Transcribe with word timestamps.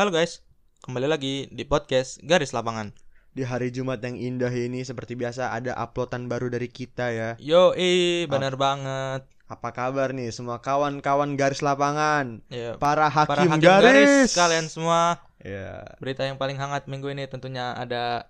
Halo 0.00 0.16
guys, 0.16 0.40
kembali 0.80 1.12
lagi 1.12 1.44
di 1.52 1.68
podcast 1.68 2.24
Garis 2.24 2.56
Lapangan. 2.56 2.96
Di 3.36 3.44
hari 3.44 3.68
Jumat 3.68 4.00
yang 4.00 4.16
indah 4.16 4.48
ini 4.48 4.80
seperti 4.80 5.12
biasa 5.12 5.52
ada 5.52 5.76
uploadan 5.76 6.24
baru 6.24 6.48
dari 6.48 6.72
kita 6.72 7.12
ya. 7.12 7.30
Yo, 7.36 7.76
eh, 7.76 8.24
benar 8.24 8.56
banget. 8.56 9.28
Apa 9.44 9.76
kabar 9.76 10.16
nih 10.16 10.32
semua 10.32 10.64
kawan-kawan 10.64 11.36
garis 11.36 11.60
lapangan? 11.60 12.40
Ya, 12.48 12.80
Para 12.80 13.12
hakim, 13.12 13.28
para 13.28 13.44
hakim 13.44 13.60
garis. 13.60 13.92
garis 13.92 14.30
kalian 14.32 14.72
semua. 14.72 15.20
Ya. 15.36 15.84
Berita 16.00 16.24
yang 16.24 16.40
paling 16.40 16.56
hangat 16.56 16.88
minggu 16.88 17.12
ini 17.12 17.28
tentunya 17.28 17.76
ada 17.76 18.24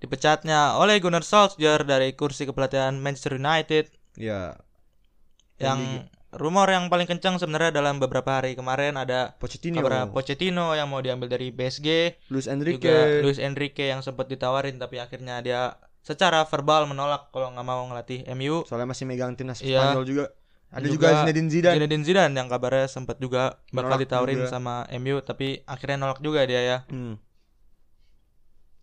dipecatnya 0.00 0.80
oleh 0.80 0.96
Gunnar 0.96 1.28
Solskjaer 1.28 1.84
dari 1.84 2.16
kursi 2.16 2.48
kepelatihan 2.48 2.96
Manchester 2.96 3.36
United 3.36 3.92
Ya. 4.16 4.56
yang 5.60 6.08
rumor 6.32 6.64
yang 6.66 6.88
paling 6.88 7.04
kencang 7.04 7.36
sebenarnya 7.36 7.70
dalam 7.72 7.96
beberapa 7.96 8.32
hari 8.32 8.52
kemarin 8.52 8.96
ada 8.96 9.36
Pochettino, 9.36 9.78
kabar 9.78 10.08
Pochettino 10.08 10.72
yang 10.72 10.88
mau 10.88 10.98
diambil 10.98 11.28
dari 11.28 11.48
PSG 11.48 12.16
Luis 12.28 12.46
Enrique. 12.46 12.80
juga 12.80 13.20
Luis 13.20 13.36
Enrique 13.36 13.84
yang 13.84 14.00
sempat 14.00 14.26
ditawarin 14.26 14.76
tapi 14.76 14.96
akhirnya 14.96 15.38
dia 15.38 15.76
secara 16.00 16.42
verbal 16.42 16.84
menolak 16.84 17.28
kalau 17.28 17.52
nggak 17.52 17.62
mau 17.62 17.84
ngelatih 17.86 18.24
MU 18.32 18.64
Soalnya 18.64 18.88
masih 18.88 19.04
megang 19.04 19.32
timnas 19.32 19.60
Iya. 19.60 19.92
Spanyol 19.92 20.04
juga. 20.04 20.24
Ada 20.72 20.88
Juga 20.88 20.92
juga, 21.06 21.20
Zinedine 21.20 21.48
Zidane. 21.48 21.74
Zinedine 21.76 22.02
Zidane 22.02 22.32
yang 22.32 22.48
kabarnya 22.48 22.88
sempat 22.88 23.20
juga 23.20 23.60
bakal 23.68 23.92
Menolak 23.92 24.00
ditawarin 24.00 24.40
juga. 24.40 24.48
sama 24.48 24.74
MU 24.90 25.20
tapi 25.20 25.60
akhirnya 25.62 26.00
nolak 26.00 26.18
juga 26.18 26.40
dia 26.42 26.60
ya. 26.64 26.78
Hmm. 26.88 27.20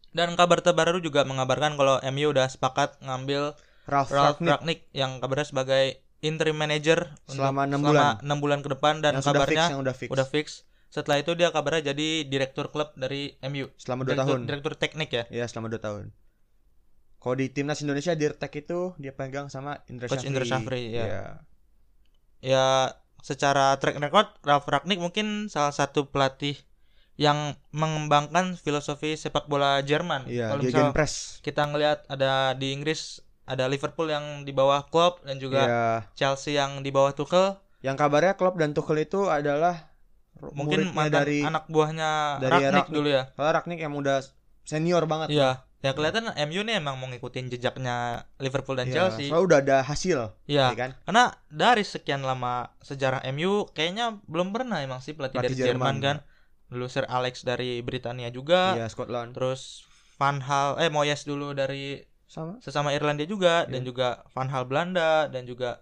Dan 0.09 0.33
kabar 0.33 0.57
terbaru 0.59 0.97
juga 0.99 1.21
mengabarkan 1.23 1.73
kalau 1.73 1.97
MU 2.03 2.29
udah 2.29 2.45
sepakat 2.45 2.97
ngambil 2.99 3.57
Ralf 3.85 4.09
Ralf 4.09 4.37
Rangnick 4.37 4.85
yang 4.91 5.17
kabarnya 5.17 5.49
sebagai 5.49 6.05
interim 6.19 6.55
manager 6.55 7.07
Selama 7.25 7.63
enam 7.63 7.79
bulan. 7.81 8.19
enam 8.19 8.37
bulan 8.39 8.59
ke 8.59 8.69
depan 8.69 8.99
dan 8.99 9.17
yang 9.17 9.23
sudah 9.23 9.43
fix, 9.43 9.55
kabarnya 9.55 9.65
yang 9.71 9.81
udah 9.81 9.95
fix. 9.95 10.09
udah 10.11 10.27
fix. 10.27 10.47
Setelah 10.89 11.21
itu 11.21 11.31
dia 11.33 11.49
kabarnya 11.49 11.93
jadi 11.93 12.25
direktur 12.25 12.73
klub 12.73 12.91
dari 12.93 13.37
MU. 13.45 13.69
selama 13.77 14.03
2 14.03 14.07
Direktur, 14.09 14.25
tahun. 14.25 14.39
direktur 14.45 14.73
teknik 14.75 15.09
ya. 15.09 15.23
Ya, 15.29 15.45
selama 15.45 15.69
2 15.69 15.77
tahun. 15.77 16.03
Kalau 17.19 17.35
di 17.35 17.47
timnas 17.47 17.79
Indonesia 17.79 18.15
Dirtek 18.15 18.53
itu 18.57 18.95
dia 18.95 19.11
pegang 19.11 19.51
sama 19.51 19.83
Indra 19.85 20.07
Coach 20.07 20.23
Syafri. 20.23 20.29
Indra 20.31 20.45
Syafri, 20.47 20.83
ya. 20.89 21.03
Iya. 21.05 21.23
Ya 22.39 22.65
secara 23.19 23.75
track 23.75 23.99
record 23.99 24.31
Ralf 24.41 24.63
Rangnick 24.63 24.97
mungkin 24.97 25.51
salah 25.51 25.75
satu 25.75 26.07
pelatih 26.07 26.55
yang 27.19 27.59
mengembangkan 27.75 28.55
filosofi 28.55 29.19
sepak 29.19 29.51
bola 29.51 29.83
Jerman. 29.83 30.23
Iya, 30.31 30.55
Kalau 30.55 30.63
misal 30.63 30.95
kita 31.43 31.67
ngelihat 31.67 32.07
ada 32.07 32.55
di 32.55 32.71
Inggris 32.71 33.19
ada 33.49 33.65
Liverpool 33.65 34.05
yang 34.05 34.45
di 34.45 34.53
bawah 34.53 34.85
Klopp 34.85 35.25
dan 35.25 35.35
juga 35.35 35.61
Iya. 35.61 35.83
Chelsea 36.13 36.53
yang 36.53 36.79
di 36.79 36.93
bawah 36.93 37.11
Tuchel. 37.11 37.57
Yang 37.81 37.95
kabarnya 37.97 38.33
Klopp 38.35 38.55
dan 38.55 38.71
Tuchel 38.71 39.01
itu 39.01 39.25
adalah 39.25 39.89
Mungkin 40.39 40.95
mantan 40.95 41.25
dari 41.25 41.43
anak 41.43 41.67
buahnya 41.67 42.39
dari 42.39 42.51
Rangnick 42.63 42.71
Rangnick. 42.71 42.95
dulu 42.95 43.09
ya. 43.09 43.23
Kalau 43.33 43.49
Ragnik 43.51 43.79
yang 43.81 43.91
udah 43.91 44.23
senior 44.63 45.03
banget. 45.03 45.33
Iya. 45.33 45.65
Ya 45.79 45.95
kelihatan 45.95 46.27
MU 46.47 46.61
nih 46.61 46.75
emang 46.75 46.95
mau 46.95 47.07
ngikutin 47.07 47.47
jejaknya 47.49 48.27
Liverpool 48.35 48.75
dan 48.75 48.87
Iya, 48.87 48.95
Chelsea. 49.07 49.27
Soalnya 49.27 49.43
udah 49.43 49.57
ada 49.59 49.77
hasil, 49.81 50.19
Iya. 50.45 50.71
ya 50.71 50.75
kan? 50.75 50.91
Karena 51.03 51.23
dari 51.47 51.83
sekian 51.83 52.19
lama 52.19 52.67
sejarah 52.79 53.23
MU 53.31 53.63
kayaknya 53.71 54.19
belum 54.27 54.51
pernah 54.51 54.79
emang 54.79 54.99
sih 54.99 55.11
pelatih, 55.11 55.39
Pelatih 55.39 55.55
dari 55.55 55.67
Jerman, 55.71 55.99
Jerman, 55.99 56.03
kan. 56.03 56.17
Dulu 56.67 56.85
Sir 56.85 57.07
Alex 57.07 57.41
dari 57.41 57.79
Britania 57.79 58.27
juga. 58.29 58.75
Iya, 58.75 58.87
Scotland. 58.87 59.31
Terus 59.31 59.87
Van 60.15 60.43
Hal 60.43 60.75
eh 60.77 60.91
Moyes 60.91 61.23
dulu 61.23 61.55
dari 61.55 61.95
Sama. 62.29 62.61
sesama 62.61 62.93
Irlandia 62.93 63.25
juga 63.25 63.65
dan 63.65 63.81
Iya. 63.81 63.89
juga 63.89 64.07
Van 64.29 64.47
Hal 64.47 64.63
Belanda 64.63 65.25
dan 65.25 65.43
juga 65.43 65.81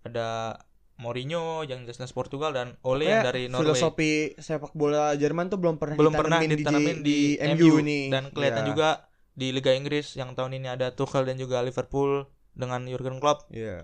ada 0.00 0.54
Mourinho 0.96 1.64
yang 1.64 1.82
jelas 1.82 2.12
Portugal 2.12 2.52
dan 2.52 2.76
Ole 2.82 3.08
yang 3.08 3.24
dari 3.24 3.42
Norway. 3.46 3.66
filosofi 3.66 4.12
sepak 4.36 4.70
bola 4.72 5.12
Jerman 5.12 5.48
tuh 5.48 5.56
belum 5.56 5.76
pernah 5.76 5.96
belum 5.96 6.12
pernah 6.12 6.38
ditanamin 6.38 6.56
ditanamin 6.56 6.96
di, 7.00 7.18
di, 7.34 7.56
MU 7.56 7.80
ini. 7.80 8.00
dan 8.06 8.28
kelihatan 8.28 8.62
Iya. 8.62 8.70
juga 8.70 8.88
di 9.32 9.50
Liga 9.50 9.72
Inggris 9.72 10.14
yang 10.14 10.32
tahun 10.32 10.54
ini 10.54 10.68
ada 10.70 10.92
Tuchel 10.92 11.24
dan 11.24 11.36
juga 11.36 11.58
Liverpool 11.60 12.28
dengan 12.52 12.84
Jurgen 12.84 13.16
Klopp 13.16 13.48
Iya. 13.48 13.82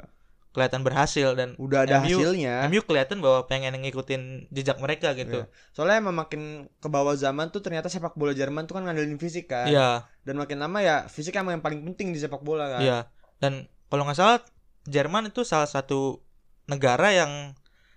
Kelihatan 0.56 0.81
berhasil 0.81 1.37
dan 1.37 1.53
Udah 1.61 1.84
ada 1.84 2.00
MU 2.00 2.17
hasilnya. 2.17 2.65
MU 2.72 2.81
kelihatan 2.81 3.21
bahwa 3.21 3.44
pengen 3.44 3.77
ngikutin 3.77 4.49
jejak 4.49 4.81
mereka 4.81 5.12
gitu. 5.12 5.44
Iya. 5.44 5.53
Soalnya 5.77 6.00
emang 6.00 6.17
makin 6.17 6.72
ke 6.81 6.89
bawah 6.89 7.12
zaman 7.12 7.53
tuh 7.53 7.61
ternyata 7.61 7.93
sepak 7.93 8.17
bola 8.17 8.33
Jerman 8.33 8.65
tuh 8.65 8.81
kan 8.81 8.89
ngandelin 8.89 9.21
fisik 9.21 9.53
kan. 9.53 9.69
Iya, 9.69 10.09
Dan 10.25 10.41
makin 10.41 10.56
lama 10.65 10.81
ya 10.81 11.05
fisik 11.12 11.37
emang 11.37 11.61
yang 11.61 11.65
paling 11.65 11.84
penting 11.84 12.17
di 12.17 12.19
sepak 12.19 12.41
bola 12.41 12.72
kan. 12.72 12.81
iya. 12.81 12.99
Dan 13.37 13.69
kalau 13.93 14.09
nggak 14.09 14.17
salah 14.17 14.41
Jerman 14.89 15.28
itu 15.28 15.44
salah 15.44 15.69
satu 15.69 16.25
negara 16.65 17.12
yang 17.12 17.53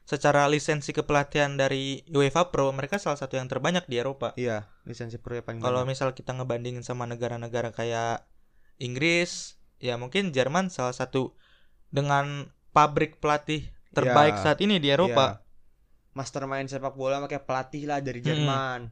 secara 0.10 0.50
lisensi 0.50 0.90
kepelatihan 0.90 1.54
dari 1.54 2.02
UEFA 2.10 2.50
Pro 2.50 2.74
mereka 2.74 2.98
salah 2.98 3.22
satu 3.22 3.38
yang 3.38 3.46
terbanyak 3.46 3.86
di 3.86 4.02
Eropa. 4.02 4.34
Iya, 4.34 4.66
lisensi 4.90 5.22
pro 5.22 5.38
ya 5.38 5.46
paling 5.46 5.62
Kalau 5.62 5.86
misal 5.86 6.18
kita 6.18 6.34
ngebandingin 6.34 6.82
sama 6.82 7.06
negara-negara 7.06 7.70
kayak 7.70 8.26
Inggris, 8.82 9.62
ya 9.78 10.02
mungkin 10.02 10.34
Jerman 10.34 10.74
salah 10.74 10.98
satu 10.98 11.38
dengan 11.90 12.48
pabrik 12.70 13.18
pelatih 13.18 13.66
terbaik 13.92 14.38
Iya. 14.38 14.44
saat 14.44 14.60
ini 14.60 14.78
di 14.78 14.88
Eropa. 14.88 15.38
Iya. 15.38 15.48
Mastermind 16.12 16.68
sepak 16.68 16.94
bola 16.94 17.20
makanya 17.20 17.44
pelatih 17.44 17.84
lah 17.86 18.00
dari. 18.00 18.20
Jerman. 18.20 18.90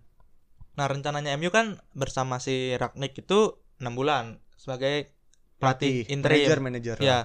Nah, 0.73 0.85
rencananya 0.85 1.33
MU 1.33 1.49
kan 1.49 1.81
bersama 1.91 2.37
si 2.37 2.73
Ragnick 2.73 3.17
itu 3.17 3.57
6 3.77 3.93
bulan 3.93 4.37
sebagai 4.53 5.09
pelatih 5.57 6.05
interim. 6.07 6.45
manajer 6.45 6.59
manajer. 6.61 6.97
Ya. 6.99 7.19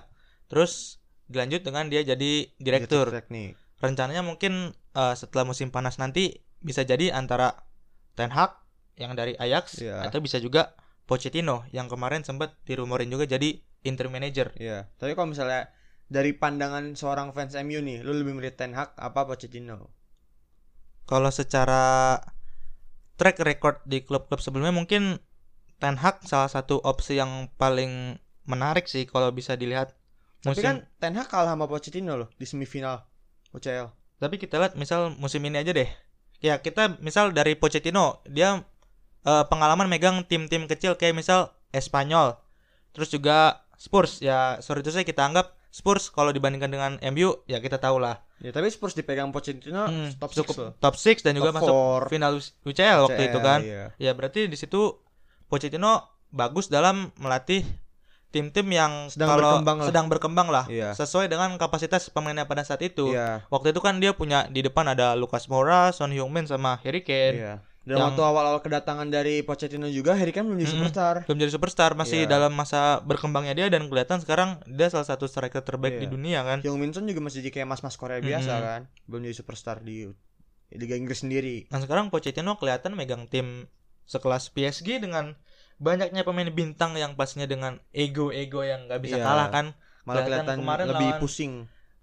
Terus 0.48 1.00
dilanjut 1.28 1.60
dengan 1.60 1.88
dia 1.88 2.00
jadi 2.02 2.48
direktur. 2.56 3.08
teknik. 3.08 3.56
Rencananya 3.78 4.20
mungkin 4.20 4.72
eh, 4.72 5.14
setelah 5.14 5.44
musim 5.44 5.68
panas 5.68 5.96
nanti 5.96 6.40
bisa 6.58 6.82
jadi 6.82 7.10
antara 7.10 7.64
Ten 8.12 8.28
Hag 8.30 8.56
yang 8.94 9.12
dari 9.12 9.32
Ajax 9.34 9.80
Iya. 9.80 10.04
atau 10.04 10.20
bisa 10.20 10.36
juga 10.36 10.76
Pochettino 11.12 11.68
yang 11.76 11.92
kemarin 11.92 12.24
sempat 12.24 12.56
dirumorin 12.64 13.12
juga 13.12 13.28
jadi 13.28 13.60
interim 13.84 14.16
manager. 14.16 14.56
Iya. 14.56 14.88
Tapi 14.96 15.12
kalau 15.12 15.36
misalnya 15.36 15.68
dari 16.08 16.32
pandangan 16.32 16.96
seorang 16.96 17.36
fans 17.36 17.52
MU 17.60 17.84
nih, 17.84 18.00
lu 18.00 18.16
lebih 18.16 18.40
milih 18.40 18.56
Ten 18.56 18.72
Hag 18.72 18.96
apa 18.96 19.28
Pochettino? 19.28 19.92
Kalau 21.04 21.28
secara 21.28 22.16
track 23.20 23.44
record 23.44 23.84
di 23.84 24.00
klub-klub 24.00 24.40
sebelumnya 24.40 24.72
mungkin 24.72 25.20
Ten 25.76 26.00
Hag 26.00 26.24
salah 26.24 26.48
satu 26.48 26.80
opsi 26.80 27.20
yang 27.20 27.52
paling 27.60 28.16
menarik 28.48 28.88
sih 28.88 29.04
kalau 29.04 29.28
bisa 29.36 29.52
dilihat. 29.52 29.92
Tapi 30.40 30.56
Musim- 30.56 30.64
kan 30.64 30.76
Ten 30.96 31.14
Hag 31.20 31.28
kalah 31.28 31.52
sama 31.52 31.68
Pochettino 31.68 32.16
loh 32.16 32.28
di 32.40 32.48
semifinal 32.48 33.04
UCL. 33.52 33.92
Tapi 34.16 34.40
kita 34.40 34.56
lihat 34.56 34.80
misal 34.80 35.12
musim 35.18 35.44
ini 35.44 35.60
aja 35.60 35.76
deh. 35.76 35.90
Ya 36.40 36.58
kita 36.62 36.96
misal 37.04 37.36
dari 37.36 37.52
Pochettino 37.58 38.22
dia 38.26 38.62
eh, 39.22 39.44
pengalaman 39.46 39.86
megang 39.86 40.22
tim-tim 40.22 40.64
kecil 40.64 40.94
kayak 40.94 41.14
misal 41.14 41.40
Espanyol. 41.70 42.36
Terus 42.92 43.08
juga 43.08 43.38
Spurs 43.74 44.18
ya 44.18 44.58
sorry 44.58 44.80
itu 44.80 44.90
saya 44.90 45.02
kita 45.02 45.22
anggap 45.22 45.50
Spurs 45.68 46.06
kalau 46.06 46.30
dibandingkan 46.30 46.68
dengan 46.68 46.92
MU 47.08 47.40
ya 47.46 47.58
kita 47.58 47.76
tahu 47.76 47.96
lah. 47.96 48.20
Ya 48.38 48.50
tapi 48.50 48.68
Spurs 48.68 48.92
dipegang 48.92 49.30
Pochettino 49.30 49.86
Hmm, 49.86 50.12
top 50.14 50.30
cukup 50.32 50.54
6 50.54 50.60
loh. 50.60 50.72
top 50.76 50.94
6 50.94 51.22
dan 51.22 51.32
juga 51.32 51.48
Top 51.48 51.56
masuk 51.56 51.72
four. 51.72 52.00
final 52.08 52.32
UCL 52.62 52.98
waktu 53.02 53.22
itu 53.24 53.38
UCL, 53.38 53.42
kan. 53.42 53.60
Iya. 53.62 53.84
Ya 53.96 54.12
berarti 54.12 54.44
di 54.44 54.54
situ 54.54 54.98
Pochettino 55.46 56.04
bagus 56.28 56.66
dalam 56.66 57.12
melatih 57.16 57.64
tim-tim 58.28 58.64
yang 58.66 59.08
Sedang 59.08 59.28
kalau 59.30 59.60
berkembang 59.60 59.76
lah. 59.76 59.86
sedang 59.86 60.06
berkembang 60.08 60.48
lah 60.48 60.64
Iya. 60.66 60.92
sesuai 60.92 61.28
dengan 61.28 61.52
kapasitas 61.54 62.08
pemainnya 62.08 62.44
pada 62.44 62.62
saat 62.62 62.80
itu. 62.80 63.08
Iya. 63.08 63.44
Waktu 63.46 63.70
itu 63.70 63.80
kan 63.80 63.96
dia 63.96 64.12
punya 64.12 64.44
di 64.46 64.60
depan 64.60 64.84
ada 64.86 65.12
Lucas 65.12 65.44
Moura, 65.46 65.88
Son 65.90 66.08
Heung-min 66.08 66.44
sama 66.44 66.80
Harry 66.82 67.00
Kane. 67.00 67.36
Iya. 67.38 67.54
Dan 67.82 67.98
Yang- 67.98 68.14
waktu 68.14 68.22
awal-awal 68.22 68.60
kedatangan 68.60 69.10
dari 69.10 69.42
Pochettino 69.42 69.90
juga 69.90 70.14
Harry 70.14 70.30
Kane 70.30 70.46
belum 70.46 70.58
jadi 70.58 70.70
superstar. 70.70 71.14
Belum 71.26 71.38
jadi 71.40 71.50
superstar, 71.50 71.90
masih 71.92 72.24
Iya. 72.24 72.30
dalam 72.30 72.54
masa 72.54 73.02
berkembangnya 73.02 73.52
dia 73.52 73.66
dan 73.66 73.90
kelihatan 73.90 74.22
sekarang 74.22 74.62
dia 74.64 74.86
salah 74.86 75.02
satu 75.02 75.26
striker 75.26 75.60
terbaik 75.60 75.98
di 75.98 76.06
Iya. 76.06 76.12
dunia 76.14 76.40
kan. 76.42 76.58
Hyung 76.62 76.78
Min 76.78 76.94
Son 76.94 77.02
juga 77.02 77.18
masih 77.18 77.42
jadi 77.42 77.50
kayak 77.52 77.68
mas-mas 77.68 77.94
Korea 77.94 78.22
biasa 78.22 78.52
Mm-mm. 78.52 78.62
kan. 78.64 78.80
Belum 79.04 79.22
jadi 79.26 79.34
superstar 79.34 79.82
di 79.82 80.06
Liga 80.70 80.94
Inggris 80.94 81.20
sendiri. 81.20 81.66
Dan 81.66 81.82
sekarang 81.82 82.06
Pochettino 82.08 82.54
kelihatan 82.54 82.94
megang 82.94 83.26
tim 83.26 83.66
sekelas 84.04 84.48
PSG 84.48 85.02
dengan 85.02 85.34
banyaknya 85.76 86.22
pemain 86.22 86.46
bintang 86.48 86.94
yang 86.94 87.12
pastinya 87.12 87.44
dengan 87.44 87.82
ego-ego 87.90 88.62
yang 88.62 88.86
nggak 88.86 89.00
bisa 89.00 89.18
Iya. 89.18 89.26
kalah 89.26 89.48
kan. 89.50 89.66
Malah 90.02 90.22
Kelihatan 90.22 90.46
kelihatan 90.46 90.56
kemarin 90.62 90.86
lebih 90.86 91.08
lawan 91.08 91.20
pusing. 91.20 91.52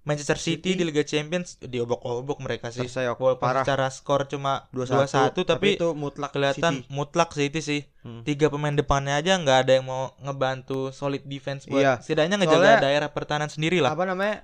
Manchester 0.10 0.36
City, 0.36 0.58
City. 0.68 0.72
di 0.76 0.84
Liga 0.84 1.02
Champions 1.02 1.56
diobok-obok 1.60 2.38
mereka 2.40 2.68
sih. 2.70 2.82
Terseok 2.82 3.16
Walaupun 3.16 3.46
parah. 3.46 3.62
secara 3.62 3.88
skor 3.88 4.26
cuma 4.26 4.66
2-1 4.72 5.30
2-1 5.32 5.46
tapi, 5.46 5.70
itu 5.76 5.94
mutlak 5.94 6.32
kelihatan 6.32 6.82
City. 6.82 6.90
mutlak 6.90 7.30
City 7.32 7.60
sih. 7.60 7.82
Hmm. 8.00 8.24
Tiga 8.24 8.48
pemain 8.48 8.72
depannya 8.72 9.14
aja 9.14 9.36
nggak 9.36 9.58
ada 9.64 9.72
yang 9.72 9.86
mau 9.86 10.12
ngebantu 10.20 10.90
solid 10.90 11.22
defense 11.24 11.64
buat 11.64 11.78
Iya. 11.78 11.94
setidaknya 12.00 12.36
ngejaga 12.38 12.58
Soalnya- 12.58 12.82
daerah 12.82 13.10
pertahanan 13.10 13.48
sendiri 13.48 13.78
lah. 13.78 13.92
Apa 13.92 14.04
namanya? 14.04 14.44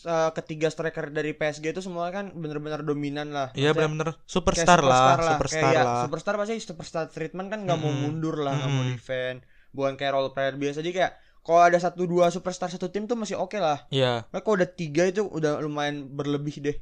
eh, 0.00 0.30
ketiga 0.32 0.68
striker 0.68 1.10
dari 1.10 1.32
PSG 1.32 1.72
itu 1.72 1.82
semua 1.82 2.08
kan 2.08 2.30
bener-bener 2.30 2.80
dominan 2.80 3.28
lah. 3.28 3.52
Iya 3.52 3.74
benar-benar 3.74 4.14
kayak 4.14 4.24
superstar, 4.24 4.80
lah, 4.80 5.18
superstar 5.34 5.60
Kayak 5.66 5.84
lah. 5.84 6.00
Superstar 6.00 6.34
pasti 6.36 6.54
superstar 6.58 7.04
treatment 7.06 7.48
kan 7.48 7.60
nggak 7.60 7.76
mau 7.76 7.90
Mm-mm. 7.90 8.00
mundur 8.06 8.38
lah, 8.38 8.54
nggak 8.54 8.70
mau 8.70 8.80
Mm-mm. 8.82 8.94
defend. 8.94 9.38
Bukan 9.70 9.92
kayak 9.94 10.12
role 10.14 10.30
player 10.30 10.54
biasa 10.54 10.80
jadi 10.80 10.94
kayak 10.94 11.12
kalau 11.50 11.66
ada 11.66 11.82
satu 11.82 12.06
dua 12.06 12.30
superstar 12.30 12.70
satu 12.70 12.86
tim 12.94 13.10
tuh 13.10 13.18
masih 13.18 13.34
oke 13.34 13.58
lah. 13.58 13.90
Iya. 13.90 14.22
Nah, 14.30 14.38
kalau 14.38 14.62
udah 14.62 14.70
tiga 14.70 15.10
itu 15.10 15.26
udah 15.26 15.58
lumayan 15.58 16.06
berlebih 16.06 16.62
deh. 16.62 16.78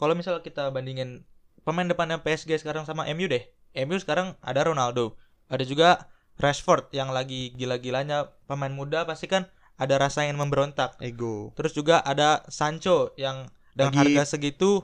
Kalau 0.00 0.16
misal 0.16 0.40
kita 0.40 0.72
bandingin 0.72 1.28
pemain 1.68 1.84
depannya 1.84 2.24
PSG 2.24 2.64
sekarang 2.64 2.88
sama 2.88 3.04
MU 3.12 3.28
deh. 3.28 3.44
MU 3.76 4.00
sekarang 4.00 4.40
ada 4.40 4.64
Ronaldo, 4.64 5.20
ada 5.52 5.60
juga 5.68 6.08
Rashford 6.40 6.88
yang 6.96 7.12
lagi 7.12 7.52
gila-gilanya 7.60 8.32
pemain 8.48 8.72
muda 8.72 9.04
pasti 9.04 9.28
kan 9.28 9.44
ada 9.76 10.00
rasa 10.00 10.24
ingin 10.24 10.40
memberontak. 10.40 10.96
Ego. 11.04 11.52
Terus 11.52 11.76
juga 11.76 12.00
ada 12.00 12.48
Sancho 12.48 13.12
yang 13.20 13.52
dengan 13.76 13.92
Lagi- 13.92 14.16
harga 14.16 14.32
segitu 14.32 14.80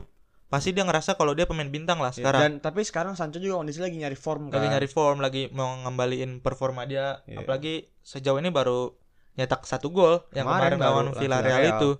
pasti 0.55 0.71
dia 0.71 0.83
ngerasa 0.83 1.11
kalau 1.13 1.33
dia 1.33 1.45
pemain 1.45 1.67
bintang 1.67 1.99
lah 1.99 2.09
Ya, 2.09 2.23
sekarang. 2.23 2.41
Dan 2.41 2.53
tapi 2.59 2.81
sekarang 2.81 3.13
Sancho 3.13 3.37
juga 3.37 3.59
kondisi 3.59 3.79
lagi 3.79 3.97
nyari 3.97 4.15
form 4.15 4.49
kan. 4.49 4.55
lagi 4.55 4.69
nyari 4.71 4.87
form, 4.87 5.19
lagi 5.19 5.51
mau 5.51 5.75
ngembaliin 5.81 6.39
performa 6.39 6.87
dia. 6.87 7.19
Iya. 7.25 7.43
Apalagi 7.43 7.91
sejauh 8.01 8.39
ini 8.39 8.49
baru 8.49 8.95
nyetak 9.35 9.65
satu 9.65 9.91
gol 9.91 10.23
yang 10.31 10.47
Kemarin 10.47 10.79
lawan 10.79 11.07
Villarreal 11.13 11.75
itu. 11.75 11.91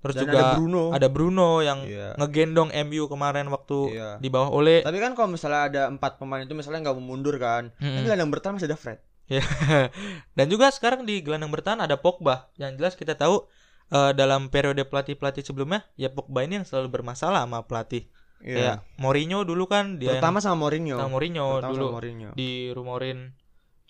Terus 0.00 0.14
Dan 0.16 0.22
juga 0.24 0.34
ada 0.34 0.50
Bruno. 0.52 0.84
ada 0.90 1.06
Bruno 1.06 1.50
yang 1.60 1.84
Iya. 1.84 2.16
ngegendong 2.16 2.72
MU 2.82 3.06
kemarin 3.06 3.46
waktu 3.46 3.78
Iya. 3.92 4.08
di 4.18 4.26
bawah 4.26 4.50
Ole. 4.50 4.80
Tapi 4.80 4.98
kan 4.98 5.12
kalau 5.12 5.30
misalnya 5.30 5.62
ada 5.62 5.82
empat 5.86 6.16
pemain 6.16 6.40
itu 6.40 6.50
misalnya 6.52 6.82
nggak 6.82 6.96
mau 6.96 7.06
mundur 7.08 7.36
kan, 7.36 7.70
Mm-mm. 7.76 7.92
kan 7.94 8.02
gelandang 8.04 8.30
bertahan 8.30 8.54
masih 8.56 8.66
ada 8.66 8.74
Fred. 8.74 8.98
Ya. 9.28 9.44
Dan 10.34 10.46
juga 10.48 10.68
sekarang 10.68 11.04
di 11.04 11.20
gelandang 11.20 11.50
bertahan 11.50 11.78
ada 11.78 11.94
Pogba. 11.94 12.50
Yang 12.56 12.72
jelas 12.76 12.94
kita 12.96 13.14
tahu 13.14 13.46
eh, 13.92 14.12
dalam 14.16 14.48
periode 14.48 14.82
pelatih-pelatih 14.82 15.44
sebelumnya 15.44 15.84
ya 15.94 16.08
Pogba 16.08 16.42
ini 16.42 16.58
yang 16.58 16.66
selalu 16.66 16.88
bermasalah 16.90 17.44
sama 17.44 17.62
pelatih. 17.68 18.08
Kayak 18.42 18.82
Mourinho 18.98 19.46
dulu 19.46 19.70
kan 19.70 20.02
dia 20.02 20.18
Terutama 20.18 20.42
sama 20.42 20.66
Mourinho. 20.66 20.98
sama 20.98 21.14
Mourinho 21.14 21.46
Terutama 21.62 21.70
dulu 21.70 21.84
sama 21.86 21.94
Mourinho. 21.94 22.30
di 22.34 22.50
rumorin 22.74 23.18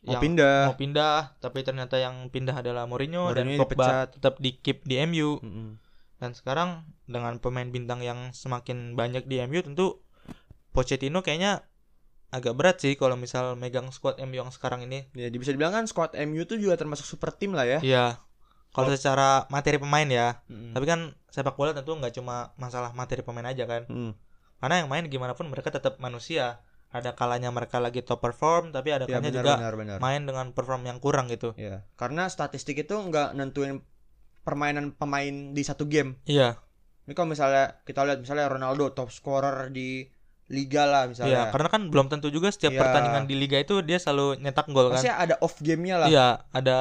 Mau 0.03 0.13
yang 0.13 0.21
pindah. 0.21 0.59
mau 0.69 0.77
pindah 0.77 1.17
tapi 1.41 1.59
ternyata 1.65 1.97
yang 1.97 2.29
pindah 2.29 2.61
adalah 2.61 2.85
Mourinho, 2.85 3.33
dan 3.33 3.49
Mourinho 3.49 3.65
Pogba 3.65 3.73
dipecat. 3.73 4.09
tetap 4.21 4.35
di 4.37 4.51
keep 4.61 4.85
di 4.85 5.01
MU. 5.09 5.41
Mm-mm. 5.41 5.81
Dan 6.21 6.37
sekarang 6.37 6.85
dengan 7.09 7.41
pemain 7.41 7.65
bintang 7.67 8.05
yang 8.05 8.31
semakin 8.31 8.93
banyak 8.93 9.25
di 9.25 9.41
MU 9.43 9.65
tentu 9.65 10.05
Pochettino 10.73 11.21
kayaknya 11.21 11.65
agak 12.29 12.57
berat 12.57 12.77
sih 12.81 12.97
kalau 12.97 13.17
misal 13.17 13.57
megang 13.57 13.89
squad 13.89 14.17
MU 14.19 14.37
yang 14.37 14.49
sekarang 14.49 14.85
ini. 14.85 15.05
Ya, 15.13 15.29
bisa 15.29 15.53
dibilang 15.53 15.73
kan 15.73 15.85
squad 15.85 16.13
MU 16.17 16.45
tuh 16.45 16.57
juga 16.57 16.77
termasuk 16.77 17.05
super 17.05 17.29
tim 17.33 17.53
lah 17.53 17.65
ya. 17.65 17.79
Iya. 17.81 18.07
Kalau 18.73 18.89
secara 18.89 19.45
materi 19.53 19.77
pemain 19.77 20.09
ya, 20.09 20.41
Mm-mm. 20.49 20.73
tapi 20.73 20.89
kan 20.89 21.13
sepak 21.29 21.55
bola 21.55 21.77
tentu 21.77 21.93
nggak 21.93 22.17
cuma 22.17 22.57
masalah 22.57 22.97
materi 22.97 23.21
pemain 23.21 23.45
aja 23.45 23.69
kan. 23.69 23.85
Mm. 23.85 24.17
Karena 24.59 24.75
yang 24.81 24.89
main 24.89 25.05
gimana 25.13 25.37
pun 25.37 25.45
mereka 25.53 25.69
tetap 25.69 26.01
manusia. 26.01 26.65
Ada 26.93 27.17
kalanya 27.17 27.49
mereka 27.49 27.81
lagi 27.81 28.05
top 28.05 28.21
perform, 28.21 28.69
tapi 28.69 28.93
ada 28.93 29.09
Ya 29.09 29.17
kalanya 29.17 29.33
benar 29.33 29.45
juga 29.45 29.53
benar 29.57 29.75
benar. 29.81 29.97
main 29.97 30.29
dengan 30.29 30.53
perform 30.53 30.85
yang 30.85 31.01
kurang 31.01 31.33
gitu. 31.33 31.57
Ya, 31.57 31.89
karena 31.97 32.29
statistik 32.29 32.85
itu 32.85 32.93
nggak 32.93 33.33
nentuin 33.33 33.81
permainan 34.45 34.93
pemain 34.93 35.57
di 35.57 35.63
satu 35.65 35.89
game. 35.89 36.21
Iya, 36.29 36.61
Ini 37.03 37.13
kalau 37.17 37.33
misalnya 37.33 37.81
kita 37.83 38.05
lihat 38.05 38.21
misalnya 38.21 38.47
Ronaldo 38.47 38.93
top 38.93 39.09
scorer 39.09 39.73
di 39.73 40.05
liga 40.53 40.85
lah 40.85 41.09
iya. 41.09 41.11
misalnya. 41.11 41.43
Karena 41.49 41.69
kan 41.73 41.83
belum 41.89 42.07
tentu 42.13 42.29
juga 42.29 42.53
setiap 42.53 42.77
Iya. 42.77 42.81
pertandingan 42.85 43.25
di 43.25 43.35
liga 43.41 43.57
itu 43.57 43.81
dia 43.81 43.97
selalu 43.97 44.37
nyetak 44.45 44.69
gol 44.69 44.93
kan. 44.93 45.01
Pasti 45.01 45.09
ada 45.09 45.35
off 45.41 45.57
game-nya 45.65 45.97
lah. 45.97 46.09
Iya, 46.13 46.29
ada 46.53 46.77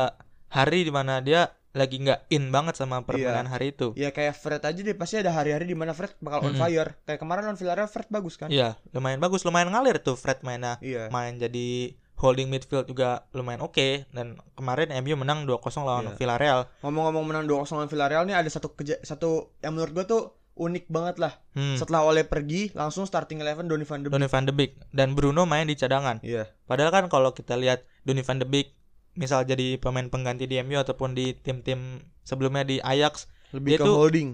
hari 0.51 0.83
di 0.83 0.91
mana 0.91 1.23
dia 1.23 1.55
lagi 1.71 1.97
nggak 1.97 2.27
in 2.29 2.49
banget 2.49 2.75
sama 2.75 3.01
permainan 3.01 3.45
hari 3.45 3.71
itu. 3.71 3.95
Ya 3.95 4.09
kayak 4.09 4.33
Fred 4.33 4.59
aja 4.59 4.75
deh 4.75 4.91
pasti 4.91 5.15
ada 5.15 5.31
hari-hari 5.31 5.63
di 5.63 5.73
mana 5.73 5.91
Fred 5.91 6.13
bakal 6.17 6.43
on 6.43 6.51
Mm-mm. 6.51 6.59
fire. 6.59 6.99
Kayak 7.01 7.19
kemarin 7.19 7.41
lawan 7.43 7.55
Villarreal 7.55 7.87
Fred 7.87 8.07
bagus 8.07 8.35
kan? 8.35 8.47
Iya, 8.47 8.75
lumayan 8.91 9.17
bagus, 9.17 9.41
lumayan 9.41 9.69
ngalir 9.69 9.97
tuh 9.97 10.13
Fred 10.13 10.41
mainnya. 10.41 10.75
Iya. 10.79 11.07
Main 11.07 11.35
jadi 11.35 11.95
holding 12.15 12.47
midfield 12.47 12.85
juga 12.85 13.25
lumayan 13.31 13.59
oke 13.59 14.05
dan 14.09 14.37
kemarin 14.53 14.93
MU 14.99 15.17
menang 15.17 15.43
2-0 15.43 15.57
lawan 15.81 16.05
Iya. 16.05 16.15
Villarreal. 16.15 16.59
Ngomong-ngomong 16.81 17.23
menang 17.25 17.45
2-0 17.45 17.57
lawan 17.73 17.87
Villarreal 17.87 18.23
nih 18.23 18.35
ada 18.35 18.45
satu 18.45 18.71
keja- 18.71 19.01
satu 19.01 19.55
yang 19.59 19.73
menurut 19.73 19.91
gua 19.91 20.05
tuh 20.05 20.23
unik 20.53 20.85
banget 20.85 21.15
lah. 21.17 21.33
Hmm. 21.51 21.73
Setelah 21.73 22.03
Oleh 22.03 22.21
pergi 22.21 22.69
langsung 22.71 23.03
starting 23.03 23.39
eleven 23.39 23.65
Donny 23.65 23.81
van 23.81 24.03
de 24.03 24.07
Beek. 24.07 24.13
Donny 24.13 24.27
van 24.27 24.43
de 24.43 24.53
Beek 24.53 24.71
dan 24.91 25.15
Bruno 25.15 25.45
main 25.45 25.63
di 25.63 25.73
cadangan. 25.73 26.19
Iya. 26.21 26.45
Padahal 26.61 26.91
kan 26.91 27.05
kalau 27.07 27.31
kita 27.31 27.55
lihat 27.55 27.81
Donny 28.03 28.21
van 28.21 28.37
de 28.37 28.45
Beek 28.45 28.75
misal 29.13 29.43
jadi 29.43 29.75
pemain 29.75 30.07
pengganti 30.07 30.45
di 30.45 30.55
MU 30.59 30.77
ataupun 30.77 31.11
di 31.11 31.35
tim-tim 31.35 31.99
sebelumnya 32.21 32.63
di 32.63 32.77
Ajax, 32.79 33.27
Lebih 33.51 33.75
Dia 33.75 33.79
ke 33.79 33.85
tuh- 33.85 33.97
holding. 33.97 34.29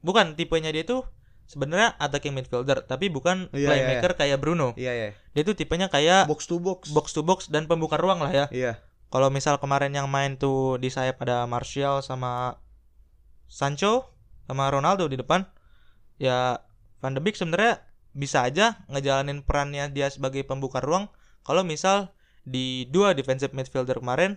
bukan 0.00 0.32
tipenya 0.34 0.68
dia 0.68 0.84
tuh 0.84 1.04
sebenarnya 1.44 1.92
attacking 1.98 2.32
midfielder, 2.32 2.84
tapi 2.84 3.12
bukan 3.12 3.52
Iya, 3.52 3.58
iya, 3.60 3.68
playmaker 3.68 4.12
kayak 4.16 4.38
Bruno. 4.40 4.72
Iya 4.74 4.92
ya. 4.92 5.08
Dia 5.32 5.42
tuh 5.44 5.52
tipenya 5.52 5.92
kayak 5.92 6.24
Box 6.24 6.48
to 6.48 6.56
box. 6.56 6.88
box 6.88 7.12
to 7.12 7.20
box 7.20 7.52
dan 7.52 7.68
pembuka 7.68 8.00
ruang 8.00 8.24
lah 8.24 8.32
ya. 8.32 8.46
Iya. 8.48 8.80
Kalau 9.12 9.28
misal 9.28 9.60
kemarin 9.60 9.92
yang 9.92 10.08
main 10.08 10.34
tuh 10.34 10.80
di 10.80 10.88
sayap 10.88 11.20
ada 11.20 11.44
Martial 11.44 12.00
sama 12.00 12.56
Sancho 13.46 14.08
sama 14.44 14.68
Ronaldo 14.68 15.04
di 15.06 15.16
depan, 15.16 15.44
ya 16.16 16.64
Van 16.98 17.12
de 17.12 17.20
Beek 17.20 17.36
sebenarnya 17.36 17.84
bisa 18.16 18.40
aja 18.42 18.80
ngejalanin 18.88 19.44
perannya 19.44 19.92
dia 19.92 20.08
sebagai 20.08 20.42
pembuka 20.42 20.80
ruang. 20.80 21.12
Kalau 21.44 21.60
misal 21.60 22.13
di 22.44 22.84
dua 22.92 23.16
defensive 23.16 23.50
midfielder 23.50 23.98
kemarin, 23.98 24.36